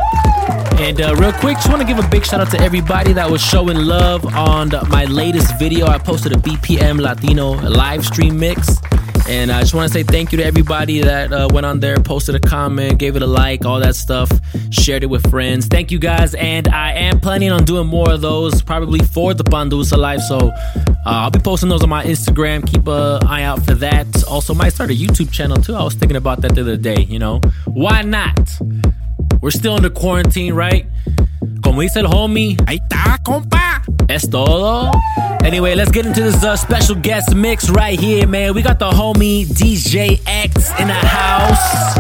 And 0.80 1.00
uh, 1.02 1.14
real 1.18 1.34
quick, 1.34 1.58
just 1.58 1.70
want 1.70 1.84
to 1.84 1.88
give 1.88 2.04
a 2.04 2.10
big 2.10 2.26
shout 2.26 2.42
out 2.42 2.50
to 2.50 2.60
everybody 2.60 3.14
that 3.14 3.30
was 3.30 3.44
showing 3.44 3.78
love 3.78 4.26
on 4.34 4.70
the, 4.70 4.84
my 4.86 5.06
latest 5.06 5.60
video. 5.60 5.86
I 5.86 6.00
posted 6.00 6.32
a 6.32 6.38
BPM 6.38 7.00
Latino 7.00 7.52
live 7.62 8.04
stream 8.04 8.40
mix. 8.40 8.81
And 9.32 9.50
I 9.50 9.62
just 9.62 9.74
want 9.74 9.88
to 9.88 9.94
say 9.94 10.04
thank 10.04 10.34
you 10.34 10.40
to 10.40 10.44
everybody 10.44 11.00
that 11.00 11.32
uh, 11.32 11.48
went 11.54 11.66
on 11.66 11.80
there, 11.80 11.96
posted 11.96 12.36
a 12.36 12.40
comment, 12.42 13.00
gave 13.00 13.16
it 13.16 13.22
a 13.22 13.26
like, 13.26 13.64
all 13.64 13.80
that 13.80 13.96
stuff, 13.96 14.30
shared 14.72 15.04
it 15.04 15.06
with 15.06 15.26
friends. 15.32 15.68
Thank 15.68 15.90
you 15.90 16.00
guys. 16.00 16.36
And 16.36 16.68
I 16.68 16.92
am 16.92 17.22
planning 17.22 17.50
on 17.50 17.64
doing 17.64 17.88
more 17.88 18.12
of 18.12 18.20
those 18.20 18.62
probably 18.62 19.00
for 19.00 19.34
the 19.34 19.46
Pandusa 19.46 19.98
Live. 19.98 20.22
So 20.22 20.38
uh, 20.38 20.52
I'll 21.06 21.32
be 21.32 21.40
posting 21.40 21.70
those 21.70 21.82
on 21.82 21.88
my 21.88 22.04
Instagram. 22.04 22.70
Keep 22.70 22.88
an 22.88 23.26
eye 23.26 23.44
out 23.44 23.64
for 23.64 23.74
that. 23.76 24.06
Also, 24.26 24.54
might 24.54 24.74
start 24.74 24.92
a 24.92 24.94
YouTube 24.94 25.32
channel 25.32 25.56
too. 25.56 25.76
I 25.76 25.84
was 25.84 25.94
thinking 25.94 26.18
about 26.18 26.42
that 26.42 26.54
the 26.54 26.62
other 26.62 26.76
day, 26.76 27.04
you 27.04 27.18
know? 27.18 27.40
Why 27.68 28.02
not? 28.02 28.60
We're 29.40 29.52
still 29.52 29.76
under 29.76 29.90
quarantine, 29.90 30.54
right? 30.54 30.86
Como 31.64 31.82
dice 31.82 31.96
el 31.96 32.08
homie, 32.08 32.58
ahí 32.66 32.80
está, 32.82 33.18
compa. 33.24 33.71
Todo. 34.20 34.92
Anyway, 35.44 35.74
let's 35.74 35.90
get 35.90 36.06
into 36.06 36.22
this 36.22 36.44
uh, 36.44 36.56
special 36.58 36.96
guest 36.96 37.34
mix 37.34 37.70
right 37.70 37.98
here, 37.98 38.28
man. 38.28 38.54
We 38.54 38.62
got 38.62 38.78
the 38.78 38.90
homie 38.90 39.46
DJ 39.46 40.22
X 40.26 40.70
in 40.80 40.88
the 40.88 40.94
house. 40.94 41.98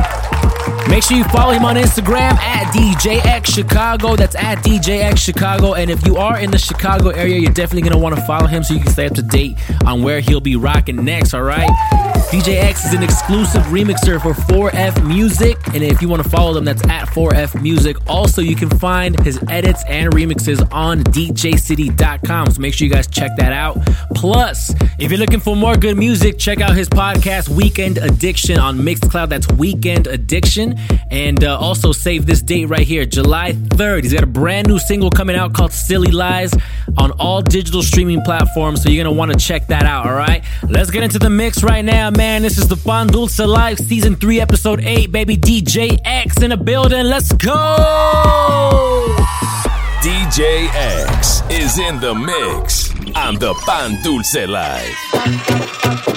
Make 0.89 1.03
sure 1.03 1.15
you 1.15 1.23
follow 1.25 1.53
him 1.53 1.63
on 1.63 1.77
Instagram 1.77 2.33
at 2.33 2.73
DJX 2.73 3.45
Chicago. 3.47 4.17
That's 4.17 4.35
at 4.35 4.57
DJX 4.57 5.17
Chicago. 5.17 5.73
And 5.73 5.89
if 5.89 6.05
you 6.05 6.17
are 6.17 6.37
in 6.37 6.51
the 6.51 6.57
Chicago 6.57 7.09
area, 7.09 7.39
you're 7.39 7.53
definitely 7.53 7.83
going 7.83 7.93
to 7.93 7.97
want 7.97 8.15
to 8.15 8.21
follow 8.23 8.47
him 8.47 8.61
so 8.61 8.73
you 8.73 8.81
can 8.81 8.91
stay 8.91 9.05
up 9.05 9.13
to 9.13 9.21
date 9.21 9.57
on 9.85 10.03
where 10.03 10.19
he'll 10.19 10.41
be 10.41 10.57
rocking 10.57 11.05
next, 11.05 11.33
all 11.33 11.43
right? 11.43 12.10
DJX 12.29 12.85
is 12.87 12.93
an 12.93 13.03
exclusive 13.03 13.61
remixer 13.63 14.21
for 14.21 14.33
4F 14.33 15.05
Music. 15.07 15.57
And 15.73 15.83
if 15.83 16.01
you 16.01 16.07
want 16.09 16.23
to 16.23 16.29
follow 16.29 16.53
them, 16.53 16.65
that's 16.65 16.85
at 16.87 17.07
4F 17.07 17.61
Music. 17.61 17.97
Also, 18.07 18.41
you 18.41 18.55
can 18.55 18.69
find 18.69 19.19
his 19.21 19.39
edits 19.49 19.83
and 19.87 20.13
remixes 20.13 20.65
on 20.73 21.03
DJCity.com. 21.03 22.51
So 22.51 22.61
make 22.61 22.73
sure 22.73 22.87
you 22.87 22.93
guys 22.93 23.07
check 23.07 23.31
that 23.37 23.53
out. 23.53 23.77
Plus, 24.15 24.73
if 24.99 25.09
you're 25.09 25.19
looking 25.19 25.39
for 25.39 25.55
more 25.55 25.75
good 25.75 25.97
music, 25.97 26.37
check 26.37 26.61
out 26.61 26.75
his 26.75 26.87
podcast, 26.89 27.49
Weekend 27.49 27.97
Addiction, 27.97 28.59
on 28.59 28.77
Mixcloud. 28.79 29.29
That's 29.29 29.47
Weekend 29.53 30.07
Addiction. 30.07 30.77
And 31.09 31.43
uh, 31.43 31.57
also 31.57 31.91
save 31.91 32.25
this 32.25 32.41
date 32.41 32.65
right 32.65 32.85
here, 32.85 33.05
July 33.05 33.53
3rd. 33.53 34.03
He's 34.03 34.13
got 34.13 34.23
a 34.23 34.27
brand 34.27 34.67
new 34.67 34.79
single 34.79 35.09
coming 35.09 35.35
out 35.35 35.53
called 35.53 35.71
Silly 35.73 36.11
Lies 36.11 36.53
on 36.97 37.11
all 37.11 37.41
digital 37.41 37.81
streaming 37.81 38.21
platforms. 38.21 38.83
So 38.83 38.89
you're 38.89 39.03
going 39.03 39.13
to 39.13 39.17
want 39.17 39.31
to 39.31 39.37
check 39.39 39.67
that 39.67 39.83
out, 39.83 40.05
all 40.05 40.13
right? 40.13 40.43
Let's 40.67 40.91
get 40.91 41.03
into 41.03 41.19
the 41.19 41.29
mix 41.29 41.63
right 41.63 41.83
now, 41.83 42.10
man. 42.11 42.43
This 42.43 42.57
is 42.57 42.67
the 42.67 42.75
Pan 42.75 43.07
Dulce 43.07 43.39
Live, 43.39 43.79
Season 43.79 44.15
3, 44.15 44.41
Episode 44.41 44.81
8, 44.83 45.11
baby. 45.11 45.37
DJ 45.37 45.99
X 46.03 46.41
in 46.41 46.49
the 46.51 46.57
building. 46.57 47.05
Let's 47.05 47.31
go! 47.33 49.15
DJ 50.01 50.69
X 50.73 51.41
is 51.49 51.77
in 51.79 51.99
the 51.99 52.13
mix 52.13 52.91
on 53.15 53.35
the 53.35 53.53
Pan 53.65 54.01
Dulce 54.03 54.35
Live. 54.47 56.10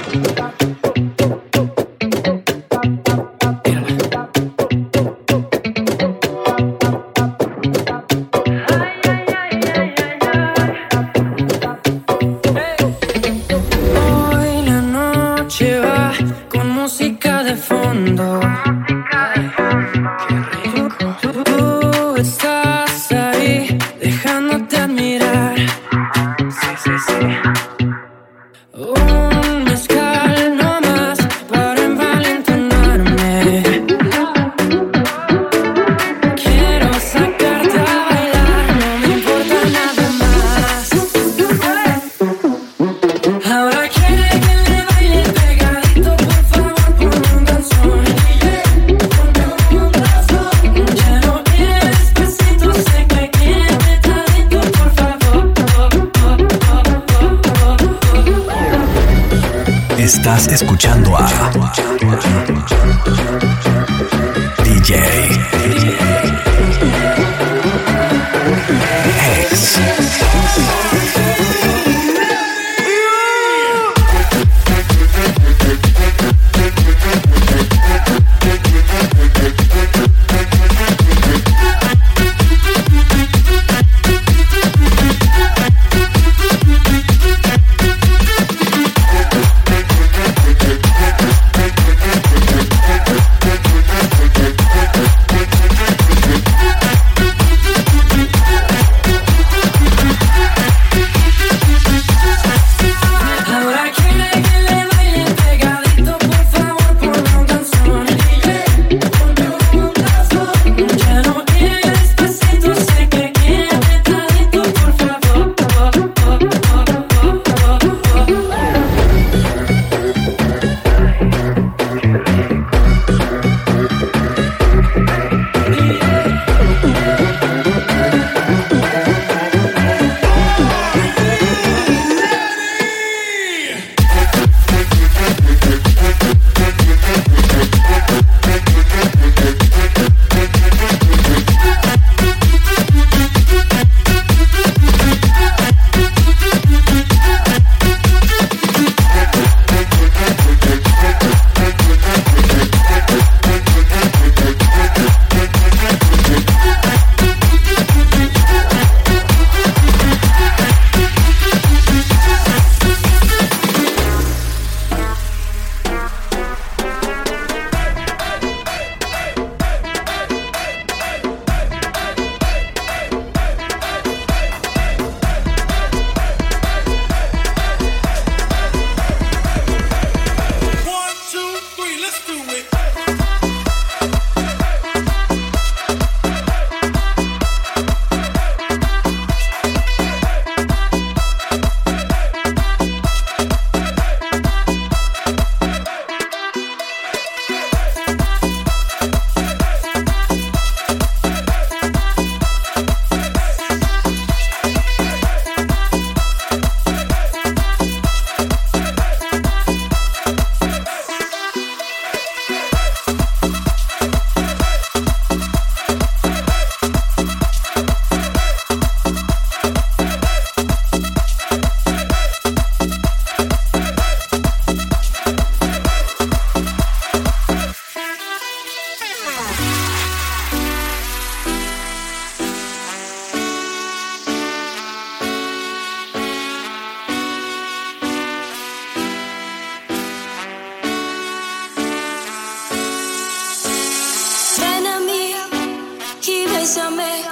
avísame 246.74 247.22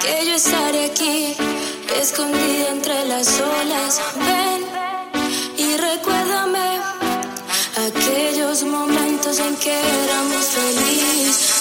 que 0.00 0.26
yo 0.26 0.34
estaré 0.34 0.84
aquí, 0.86 1.34
escondida 2.00 2.68
entre 2.70 3.04
las 3.06 3.40
olas. 3.40 4.00
Ven 4.16 4.64
y 5.56 5.76
recuérdame 5.76 6.80
aquellos 7.88 8.62
momentos 8.64 9.40
en 9.40 9.56
que 9.56 9.72
éramos 10.04 10.44
felices. 10.46 11.55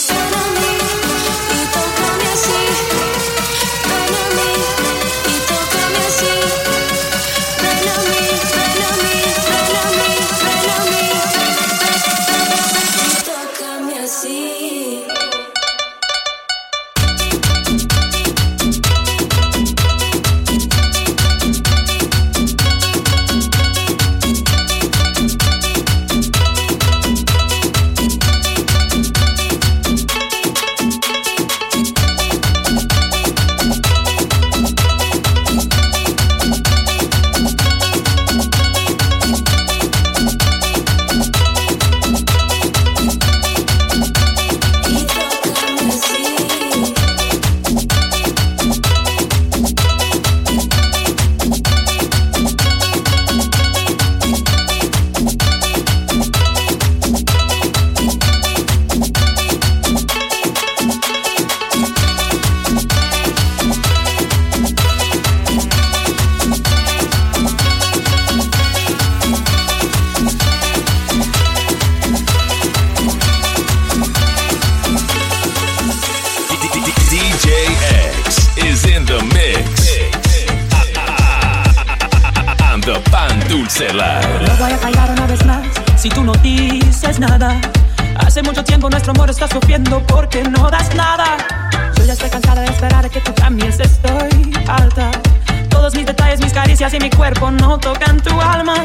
caricias 96.76 96.93
y 96.93 96.99
mi 96.99 97.09
cuerpo 97.09 97.51
no 97.51 97.78
tocan 97.78 98.19
tu 98.19 98.41
alma. 98.41 98.76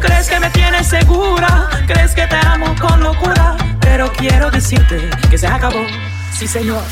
Crees 0.00 0.26
que 0.28 0.40
me 0.40 0.48
tienes 0.50 0.86
segura, 0.86 1.68
crees 1.86 2.14
que 2.14 2.26
te 2.26 2.36
amo 2.36 2.74
con 2.80 2.98
locura, 3.00 3.56
pero 3.80 4.10
quiero 4.12 4.50
decirte 4.50 5.10
que 5.28 5.36
se 5.36 5.46
acabó. 5.46 5.84
Sí, 6.32 6.46
señor. 6.46 6.82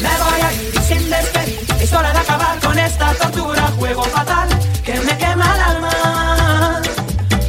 Me 0.00 0.08
voy 0.08 0.40
a 0.40 0.52
ir 0.54 0.80
sin 0.80 1.10
despedir, 1.10 1.60
es 1.80 1.92
hora 1.92 2.12
de 2.12 2.18
acabar 2.18 2.58
con 2.60 2.78
esta 2.78 3.12
tortura, 3.14 3.62
juego 3.76 4.04
fatal 4.04 4.48
que 4.82 4.94
me 5.00 5.18
quema 5.18 5.54
el 5.54 5.60
alma. 5.60 6.80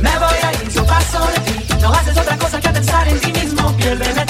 Me 0.02 0.20
voy 0.20 0.38
a 0.44 0.52
ir, 0.62 0.70
yo 0.72 0.86
paso 0.86 1.26
de 1.28 1.40
ti, 1.40 1.74
no 1.80 1.94
haces 1.94 2.18
otra 2.18 2.38
cosa 2.38 2.60
que 2.60 2.70
pensar 2.70 3.08
en 3.08 3.20
ti 3.22 3.32
mismo, 3.32 3.72
piérdeme 3.78 4.25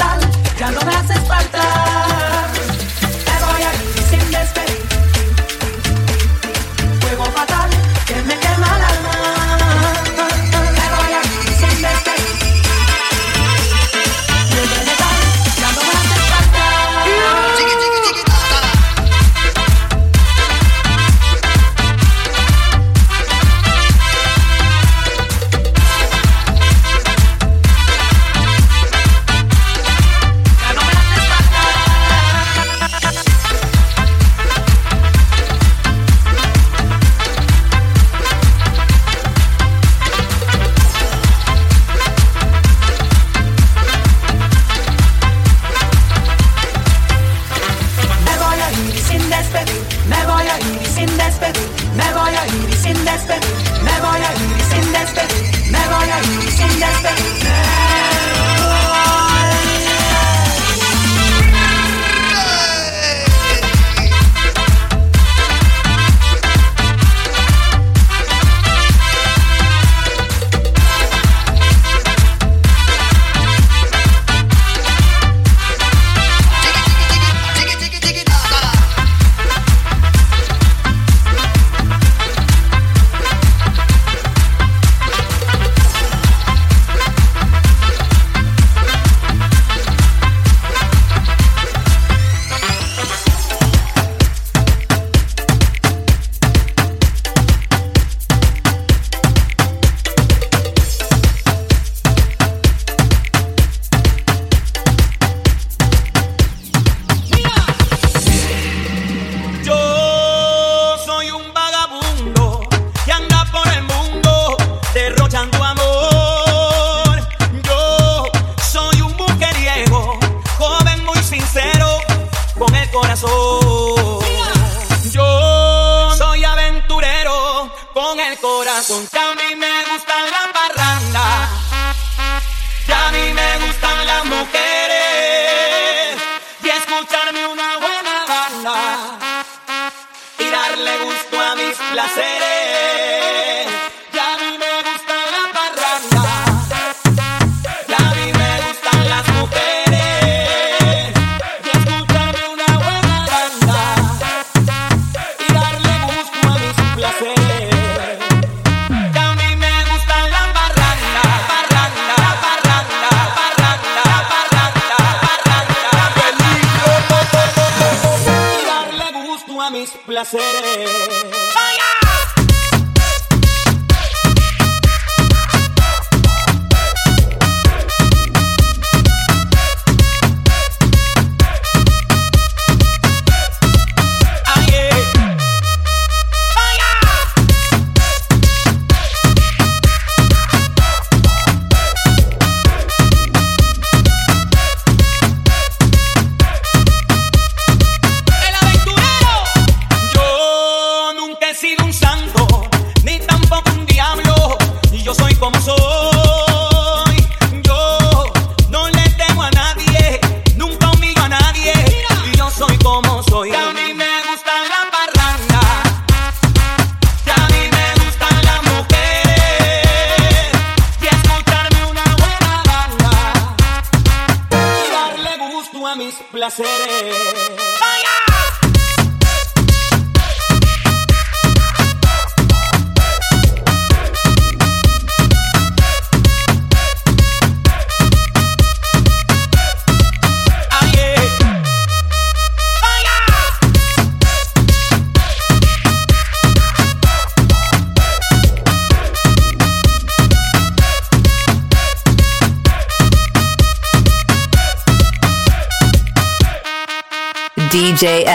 DJ 258.05 258.34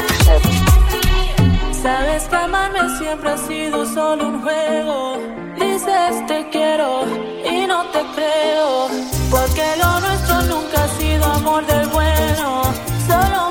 que 2.29 2.35
amarme 2.35 2.79
siempre 2.97 3.29
ha 3.29 3.37
sido 3.37 3.85
solo 3.85 4.27
un 4.27 4.41
juego. 4.41 5.17
Dices 5.55 6.25
te 6.27 6.49
quiero 6.49 7.05
y 7.45 7.65
no 7.67 7.85
te 7.91 8.01
creo, 8.15 8.87
porque 9.29 9.63
lo 9.81 9.99
nuestro 9.99 10.41
nunca 10.43 10.83
ha 10.83 10.87
sido 10.99 11.25
amor 11.25 11.65
del 11.65 11.87
bueno. 11.87 12.63
Solo 13.07 13.50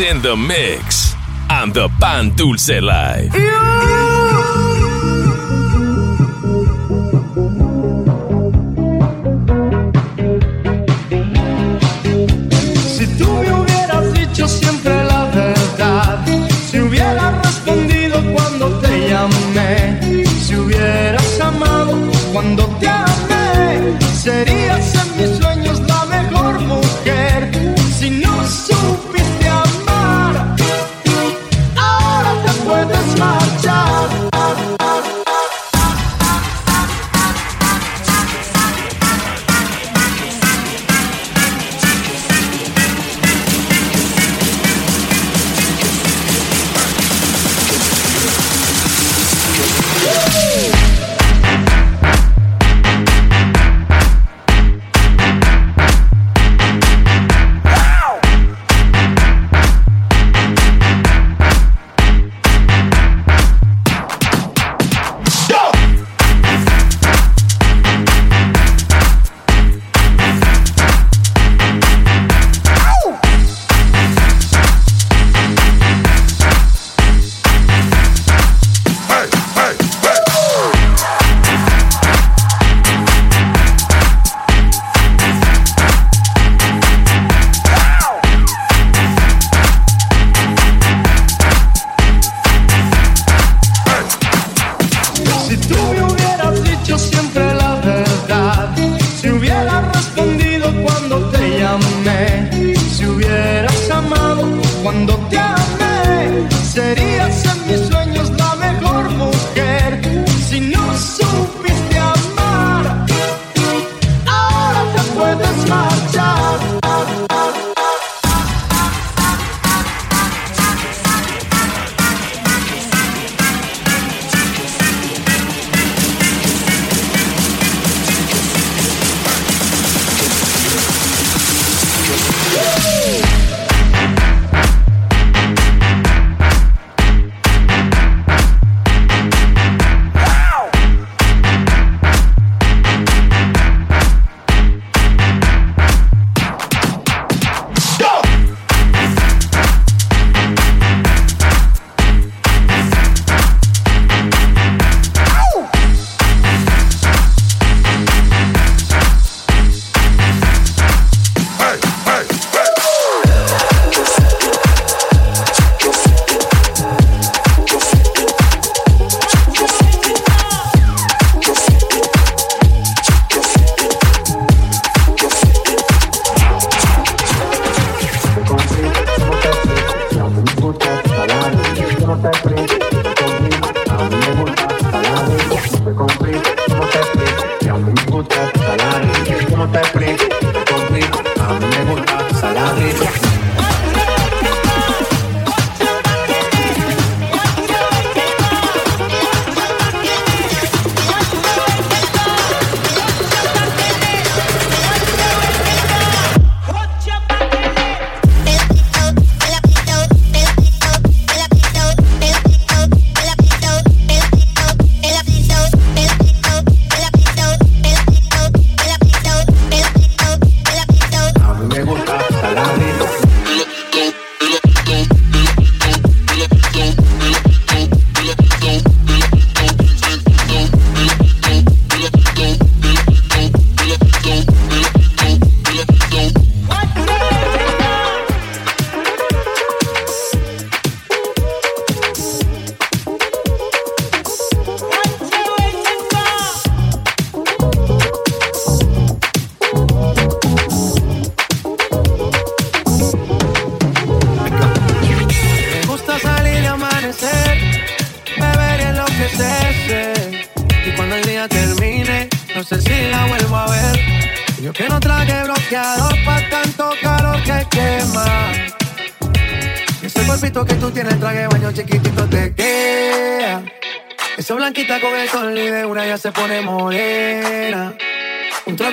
in 0.00 0.22
the 0.22 0.34
mix 0.34 1.14
on 1.50 1.72
the 1.72 1.88
Pan 2.00 2.30
Dulce 2.34 2.80
Live. 2.80 4.09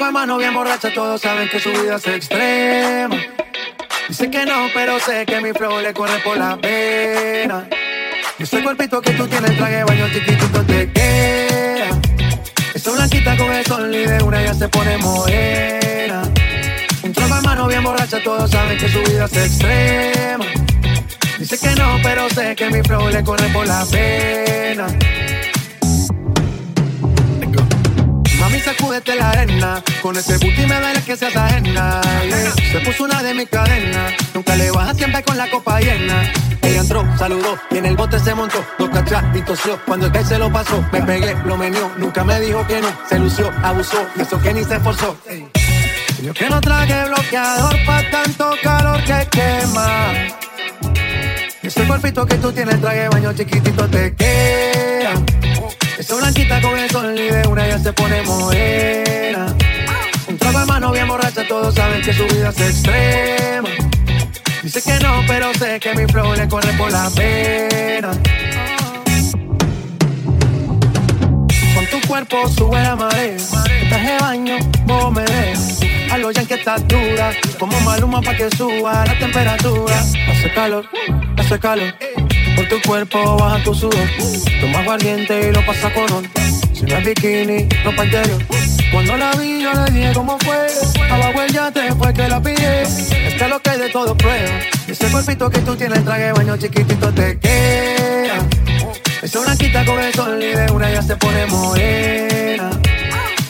De 0.07 0.13
mano 0.13 0.37
bien 0.37 0.53
borracha, 0.53 0.93
todos 0.93 1.19
saben 1.19 1.49
que 1.49 1.59
su 1.59 1.69
vida 1.69 1.95
es 1.95 2.07
extrema. 2.07 3.17
Dice 4.07 4.31
que 4.31 4.45
no, 4.45 4.67
pero 4.73 4.99
sé 4.99 5.25
que 5.25 5.41
mi 5.41 5.51
flow 5.51 5.81
le 5.81 5.93
corre 5.93 6.17
por 6.19 6.37
la 6.37 6.55
pena. 6.55 7.67
Y 8.39 8.43
ese 8.43 8.63
cuerpito 8.63 9.01
que 9.01 9.11
tú 9.11 9.27
tienes, 9.27 9.57
traje 9.57 9.83
baño 9.83 10.07
chiquitito 10.13 10.63
te 10.63 10.91
queda. 10.93 11.99
Esa 12.73 12.91
blanquita 12.91 13.35
con 13.35 13.51
el 13.51 13.65
sol 13.65 13.93
y 13.93 14.05
de 14.05 14.23
una 14.23 14.41
ya 14.41 14.53
se 14.53 14.69
pone 14.69 14.97
morena. 14.97 16.21
Un 17.03 17.11
de 17.11 17.41
mano 17.43 17.67
bien 17.67 17.83
borracha, 17.83 18.23
todos 18.23 18.49
saben 18.49 18.77
que 18.77 18.87
su 18.87 18.99
vida 18.99 19.25
es 19.25 19.37
extrema. 19.37 20.45
Dice 21.37 21.57
que 21.59 21.75
no, 21.75 21.97
pero 22.01 22.29
sé 22.29 22.55
que 22.55 22.69
mi 22.69 22.81
flow 22.81 23.09
le 23.09 23.23
corre 23.23 23.47
por 23.49 23.67
la 23.67 23.85
pena. 23.85 24.87
Sacúdete 28.67 29.15
la 29.15 29.29
arena. 29.29 29.83
Con 30.01 30.17
ese 30.17 30.37
booty 30.37 30.65
me 30.65 30.79
duele 30.79 31.01
que 31.01 31.15
seas 31.15 31.35
ajena. 31.35 32.01
Se 32.71 32.79
puso 32.81 33.05
una 33.05 33.23
de 33.23 33.33
mis 33.33 33.47
cadenas. 33.49 34.13
Nunca 34.33 34.55
le 34.55 34.71
baja 34.71 34.93
siempre 34.93 35.23
con 35.23 35.37
la 35.37 35.49
copa 35.49 35.79
llena. 35.79 36.29
Ella 36.61 36.81
entró, 36.81 37.05
saludó 37.17 37.57
y 37.71 37.77
en 37.77 37.85
el 37.85 37.95
bote 37.95 38.19
se 38.19 38.35
montó. 38.35 38.63
Dos 38.77 38.89
cachas 38.89 39.23
y 39.33 39.41
tosió. 39.41 39.79
Cuando 39.85 40.07
el 40.07 40.11
que 40.11 40.23
se 40.25 40.37
lo 40.37 40.51
pasó, 40.51 40.83
me 40.91 41.01
pegué, 41.01 41.33
lo 41.45 41.55
menió. 41.55 41.89
Nunca 41.97 42.25
me 42.25 42.39
dijo 42.41 42.65
que 42.67 42.81
no. 42.81 42.89
Se 43.07 43.17
lució, 43.17 43.51
abusó 43.63 44.05
y 44.17 44.21
eso 44.21 44.41
que 44.41 44.53
ni 44.53 44.63
se 44.65 44.75
esforzó. 44.75 45.15
Ey. 45.27 45.47
Yo 46.21 46.33
que 46.33 46.49
no 46.49 46.59
traje 46.59 47.05
bloqueador 47.05 47.75
pa' 47.85 48.03
tanto 48.11 48.51
calor 48.63 49.01
que 49.03 49.27
quema. 49.29 50.11
Ese 51.61 51.83
cuerpito 51.83 52.25
que 52.25 52.35
tú 52.35 52.51
tienes, 52.51 52.81
traje 52.81 53.07
baño 53.07 53.33
chiquitito 53.33 53.87
te 53.87 54.13
queda. 54.15 55.13
Esa 55.97 56.15
blanquita 56.15 56.61
con 56.61 56.77
el 56.77 56.89
sol 56.91 57.17
y 57.17 57.29
de 57.29 57.47
una 57.47 57.67
ya 57.67 57.79
se 57.79 57.91
pone 57.91 58.21
morena. 58.21 59.47
Un 60.27 60.37
trago 60.37 60.59
de 60.59 60.65
mano 60.67 60.91
bien 60.91 61.07
borracha, 61.07 61.47
todos 61.47 61.73
saben 61.73 62.03
que 62.03 62.13
su 62.13 62.23
vida 62.27 62.49
es 62.49 62.61
extrema. 62.61 63.69
Dice 64.61 64.81
que 64.83 64.99
no, 64.99 65.21
pero 65.27 65.51
sé 65.55 65.79
que 65.79 65.95
mi 65.95 66.05
flow 66.05 66.35
le 66.35 66.47
corre 66.47 66.71
por 66.73 66.91
la 66.91 67.09
pena. 67.09 68.11
Con 71.73 71.85
tu 71.89 72.07
cuerpo 72.07 72.47
sube 72.47 72.83
la 72.83 72.95
marea. 72.95 73.37
De 73.89 74.17
baño, 74.19 74.57
vos 74.85 75.11
me 75.11 75.23
ves. 75.23 75.79
A 76.11 76.17
lo 76.19 76.29
que 76.29 76.53
estás 76.53 76.87
dura. 76.87 77.31
Como 77.57 77.79
maluma 77.81 78.21
pa' 78.21 78.35
que 78.35 78.49
suba 78.55 79.03
la 79.03 79.17
temperatura. 79.17 79.99
Hace 80.29 80.53
calor, 80.53 80.87
hace 81.37 81.59
calor. 81.59 81.95
Por 82.57 82.67
tu 82.67 82.81
cuerpo 82.81 83.37
baja 83.37 83.63
tu 83.63 83.75
sudor. 83.75 84.09
Toma 84.59 84.79
aguardiente 84.79 85.47
y 85.47 85.53
lo 85.53 85.63
pasa 85.63 85.93
con. 85.93 86.27
Si 86.73 86.85
no 86.85 86.97
es 86.97 87.05
bikini, 87.05 87.69
no 87.85 87.95
pa' 87.95 88.03
interior. 88.03 88.43
Cuando 88.91 89.15
la 89.15 89.31
vi, 89.33 89.61
yo 89.61 89.71
le 89.73 89.91
dije 89.91 90.11
cómo 90.11 90.39
fue. 90.39 90.65
Abajo 91.07 91.43
el 91.43 91.53
yate 91.53 91.93
fue 91.93 92.11
que 92.15 92.27
la 92.27 92.41
pillé. 92.41 92.81
Este 92.81 93.43
es 93.43 93.49
lo 93.49 93.61
que 93.61 93.77
de 93.77 93.89
todo 93.89 94.17
prueba. 94.17 94.59
Ese 94.87 95.07
cuerpito 95.11 95.51
que 95.51 95.59
tú 95.59 95.75
tienes, 95.75 96.03
traje 96.03 96.31
baño 96.31 96.57
chiquitito 96.57 97.13
te 97.13 97.37
queda. 97.37 98.39
Esa 99.21 99.39
blanquita 99.39 99.85
con 99.85 99.99
el 99.99 100.13
sol 100.15 100.41
y 100.41 100.47
de 100.47 100.71
una 100.71 100.91
ya 100.91 101.03
se 101.03 101.15
pone 101.15 101.45
morena. 101.45 102.71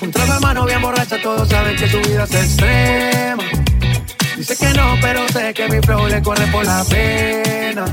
Un 0.02 0.12
trago 0.12 0.34
de 0.34 0.40
mano 0.42 0.66
bien 0.66 0.82
borracha, 0.82 1.16
todos 1.22 1.48
saben 1.48 1.78
que 1.78 1.88
su 1.88 2.02
vida 2.02 2.26
es 2.26 2.36
extrema. 2.36 3.44
Dice 4.36 4.58
que 4.58 4.74
no, 4.74 4.96
pero 5.02 5.26
sé 5.30 5.54
que 5.54 5.70
mi 5.70 5.80
flow 5.80 6.08
le 6.08 6.22
corre 6.22 6.46
por 6.48 6.66
la 6.66 6.84
pena. 6.84 7.86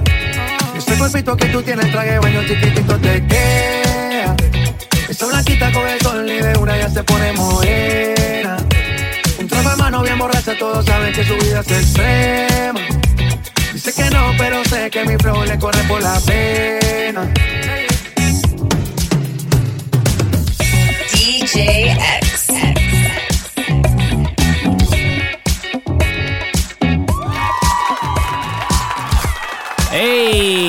Ese 0.77 0.99
cuerpito 0.99 1.37
que 1.37 1.47
tú 1.47 1.62
tienes, 1.62 1.91
traje 1.91 2.18
baño 2.18 2.43
chiquitito 2.47 2.99
te 2.99 3.27
queda. 3.27 4.37
Esa 5.09 5.27
blanquita 5.27 5.72
con 5.72 5.89
el 5.89 6.01
sol 6.01 6.29
y 6.29 6.41
de 6.41 6.59
una 6.59 6.77
ya 6.77 6.91
se 6.91 7.03
pone 7.05 7.33
morena. 7.33 8.57
Un 9.39 9.49
trago 9.49 9.70
de 9.70 9.77
mano 9.77 10.03
bien 10.03 10.18
borracha, 10.18 10.57
todos 10.59 10.85
saben 10.85 11.12
que 11.12 11.25
su 11.25 11.35
vida 11.35 11.61
es 11.61 11.70
extrema. 11.70 12.81
Dice 13.72 13.93
que 13.93 14.11
no, 14.11 14.33
pero 14.39 14.64
sé 14.64 14.91
que 14.91 15.05
mi 15.05 15.16
flow 15.16 15.45
le 15.45 15.59
corre 15.59 15.83
por 15.85 16.03
la 16.03 16.18
pena. 16.20 17.33
DJ 21.12 21.93
X. 21.93 22.47
Hey, 29.97 30.64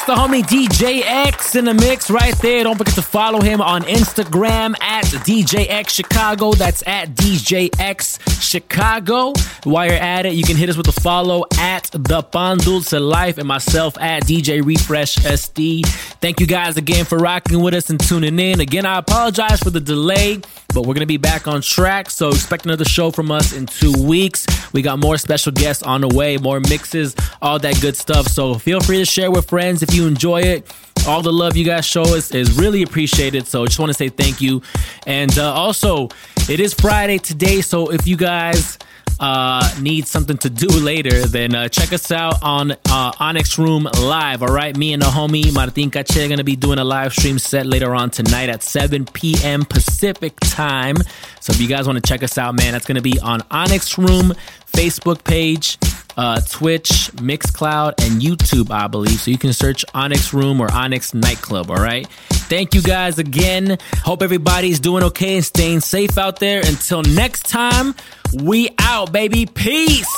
that's 0.00 0.18
the 0.18 0.26
homie 0.26 0.42
DJX 0.42 1.56
in 1.56 1.64
the 1.64 1.74
mix 1.74 2.10
right 2.10 2.36
there. 2.38 2.64
Don't 2.64 2.76
forget 2.76 2.94
to 2.94 3.02
follow 3.02 3.40
him 3.40 3.60
on 3.60 3.82
Instagram 3.82 4.74
at 4.80 5.04
DJ 5.04 5.66
X 5.68 5.92
Chicago. 5.92 6.52
That's 6.52 6.86
at 6.86 7.10
DJ 7.14 7.68
X 7.78 8.18
Chicago. 8.40 9.32
While 9.64 9.86
you're 9.86 9.94
at 9.96 10.26
it, 10.26 10.34
you 10.34 10.44
can 10.44 10.56
hit 10.56 10.68
us 10.68 10.76
with 10.76 10.88
a 10.88 11.00
follow 11.00 11.44
at 11.58 11.84
the 11.92 12.22
Pan 12.22 12.58
Dulce 12.58 12.92
Life 12.92 13.38
and 13.38 13.46
myself 13.46 13.98
at 13.98 14.24
DJ 14.24 14.64
Refresh 14.64 15.16
SD. 15.16 15.86
Thank 16.20 16.40
you 16.40 16.46
guys 16.46 16.76
again 16.76 17.04
for 17.04 17.18
rocking 17.18 17.60
with 17.60 17.74
us 17.74 17.90
and 17.90 18.00
tuning 18.00 18.38
in. 18.38 18.60
Again, 18.60 18.86
I 18.86 18.98
apologize 18.98 19.60
for 19.60 19.70
the 19.70 19.80
delay, 19.80 20.40
but 20.72 20.86
we're 20.86 20.94
gonna 20.94 21.06
be 21.06 21.16
back 21.18 21.46
on 21.46 21.62
track. 21.62 22.10
So 22.10 22.28
expect 22.30 22.64
another 22.64 22.84
show 22.84 23.10
from 23.10 23.30
us 23.30 23.52
in 23.52 23.66
two 23.66 23.92
weeks. 24.02 24.46
We 24.72 24.82
got 24.82 24.98
more 24.98 25.18
special 25.18 25.52
guests 25.52 25.82
on 25.82 26.00
the 26.00 26.08
way, 26.08 26.36
more 26.36 26.60
mixes, 26.60 27.14
all 27.42 27.58
that 27.58 27.80
good 27.80 27.96
stuff. 27.96 28.28
So 28.28 28.54
feel 28.54 28.80
free 28.80 28.98
to 28.98 29.04
share 29.04 29.30
with 29.30 29.48
friends 29.48 29.82
if 29.82 29.89
you 29.92 30.06
enjoy 30.06 30.40
it. 30.40 30.72
All 31.06 31.22
the 31.22 31.32
love 31.32 31.56
you 31.56 31.64
guys 31.64 31.86
show 31.86 32.02
us 32.02 32.32
is 32.32 32.58
really 32.58 32.82
appreciated. 32.82 33.46
So 33.46 33.64
just 33.64 33.78
want 33.78 33.90
to 33.90 33.94
say 33.94 34.08
thank 34.10 34.40
you. 34.40 34.62
And 35.06 35.36
uh, 35.38 35.52
also, 35.52 36.08
it 36.48 36.60
is 36.60 36.74
Friday 36.74 37.18
today. 37.18 37.62
So 37.62 37.90
if 37.90 38.06
you 38.06 38.16
guys 38.16 38.78
uh, 39.20 39.70
need 39.80 40.06
something 40.06 40.38
to 40.38 40.50
do 40.50 40.68
later, 40.68 41.26
then 41.26 41.54
uh, 41.54 41.68
check 41.68 41.92
us 41.92 42.10
out 42.10 42.42
on 42.42 42.72
uh, 42.72 43.12
Onyx 43.20 43.58
Room 43.58 43.86
Live. 44.00 44.42
All 44.42 44.48
right, 44.48 44.76
me 44.76 44.92
and 44.94 45.02
the 45.02 45.06
homie 45.06 45.52
Martin 45.52 45.90
Cache 45.90 46.16
are 46.16 46.28
gonna 46.28 46.42
be 46.42 46.56
doing 46.56 46.78
a 46.78 46.84
live 46.84 47.12
stream 47.12 47.38
set 47.38 47.66
later 47.66 47.94
on 47.94 48.10
tonight 48.10 48.48
at 48.48 48.62
7 48.62 49.04
p.m. 49.06 49.64
Pacific 49.64 50.38
time. 50.40 50.96
So 51.40 51.52
if 51.52 51.60
you 51.60 51.68
guys 51.68 51.86
want 51.86 52.02
to 52.02 52.08
check 52.08 52.22
us 52.22 52.38
out, 52.38 52.54
man, 52.54 52.72
that's 52.72 52.86
gonna 52.86 53.02
be 53.02 53.18
on 53.20 53.42
Onyx 53.50 53.98
Room 53.98 54.34
Facebook 54.66 55.24
page. 55.24 55.78
Uh, 56.16 56.40
Twitch, 56.40 57.10
Mixcloud, 57.14 57.94
and 58.04 58.20
YouTube, 58.20 58.70
I 58.70 58.88
believe. 58.88 59.20
So 59.20 59.30
you 59.30 59.38
can 59.38 59.52
search 59.52 59.84
Onyx 59.94 60.34
Room 60.34 60.60
or 60.60 60.70
Onyx 60.70 61.14
Nightclub, 61.14 61.70
all 61.70 61.76
right? 61.76 62.06
Thank 62.50 62.74
you 62.74 62.82
guys 62.82 63.18
again. 63.18 63.78
Hope 64.02 64.22
everybody's 64.22 64.80
doing 64.80 65.04
okay 65.04 65.36
and 65.36 65.44
staying 65.44 65.80
safe 65.80 66.18
out 66.18 66.38
there. 66.40 66.60
Until 66.66 67.02
next 67.02 67.48
time, 67.48 67.94
we 68.34 68.70
out, 68.80 69.12
baby. 69.12 69.46
Peace. 69.46 70.08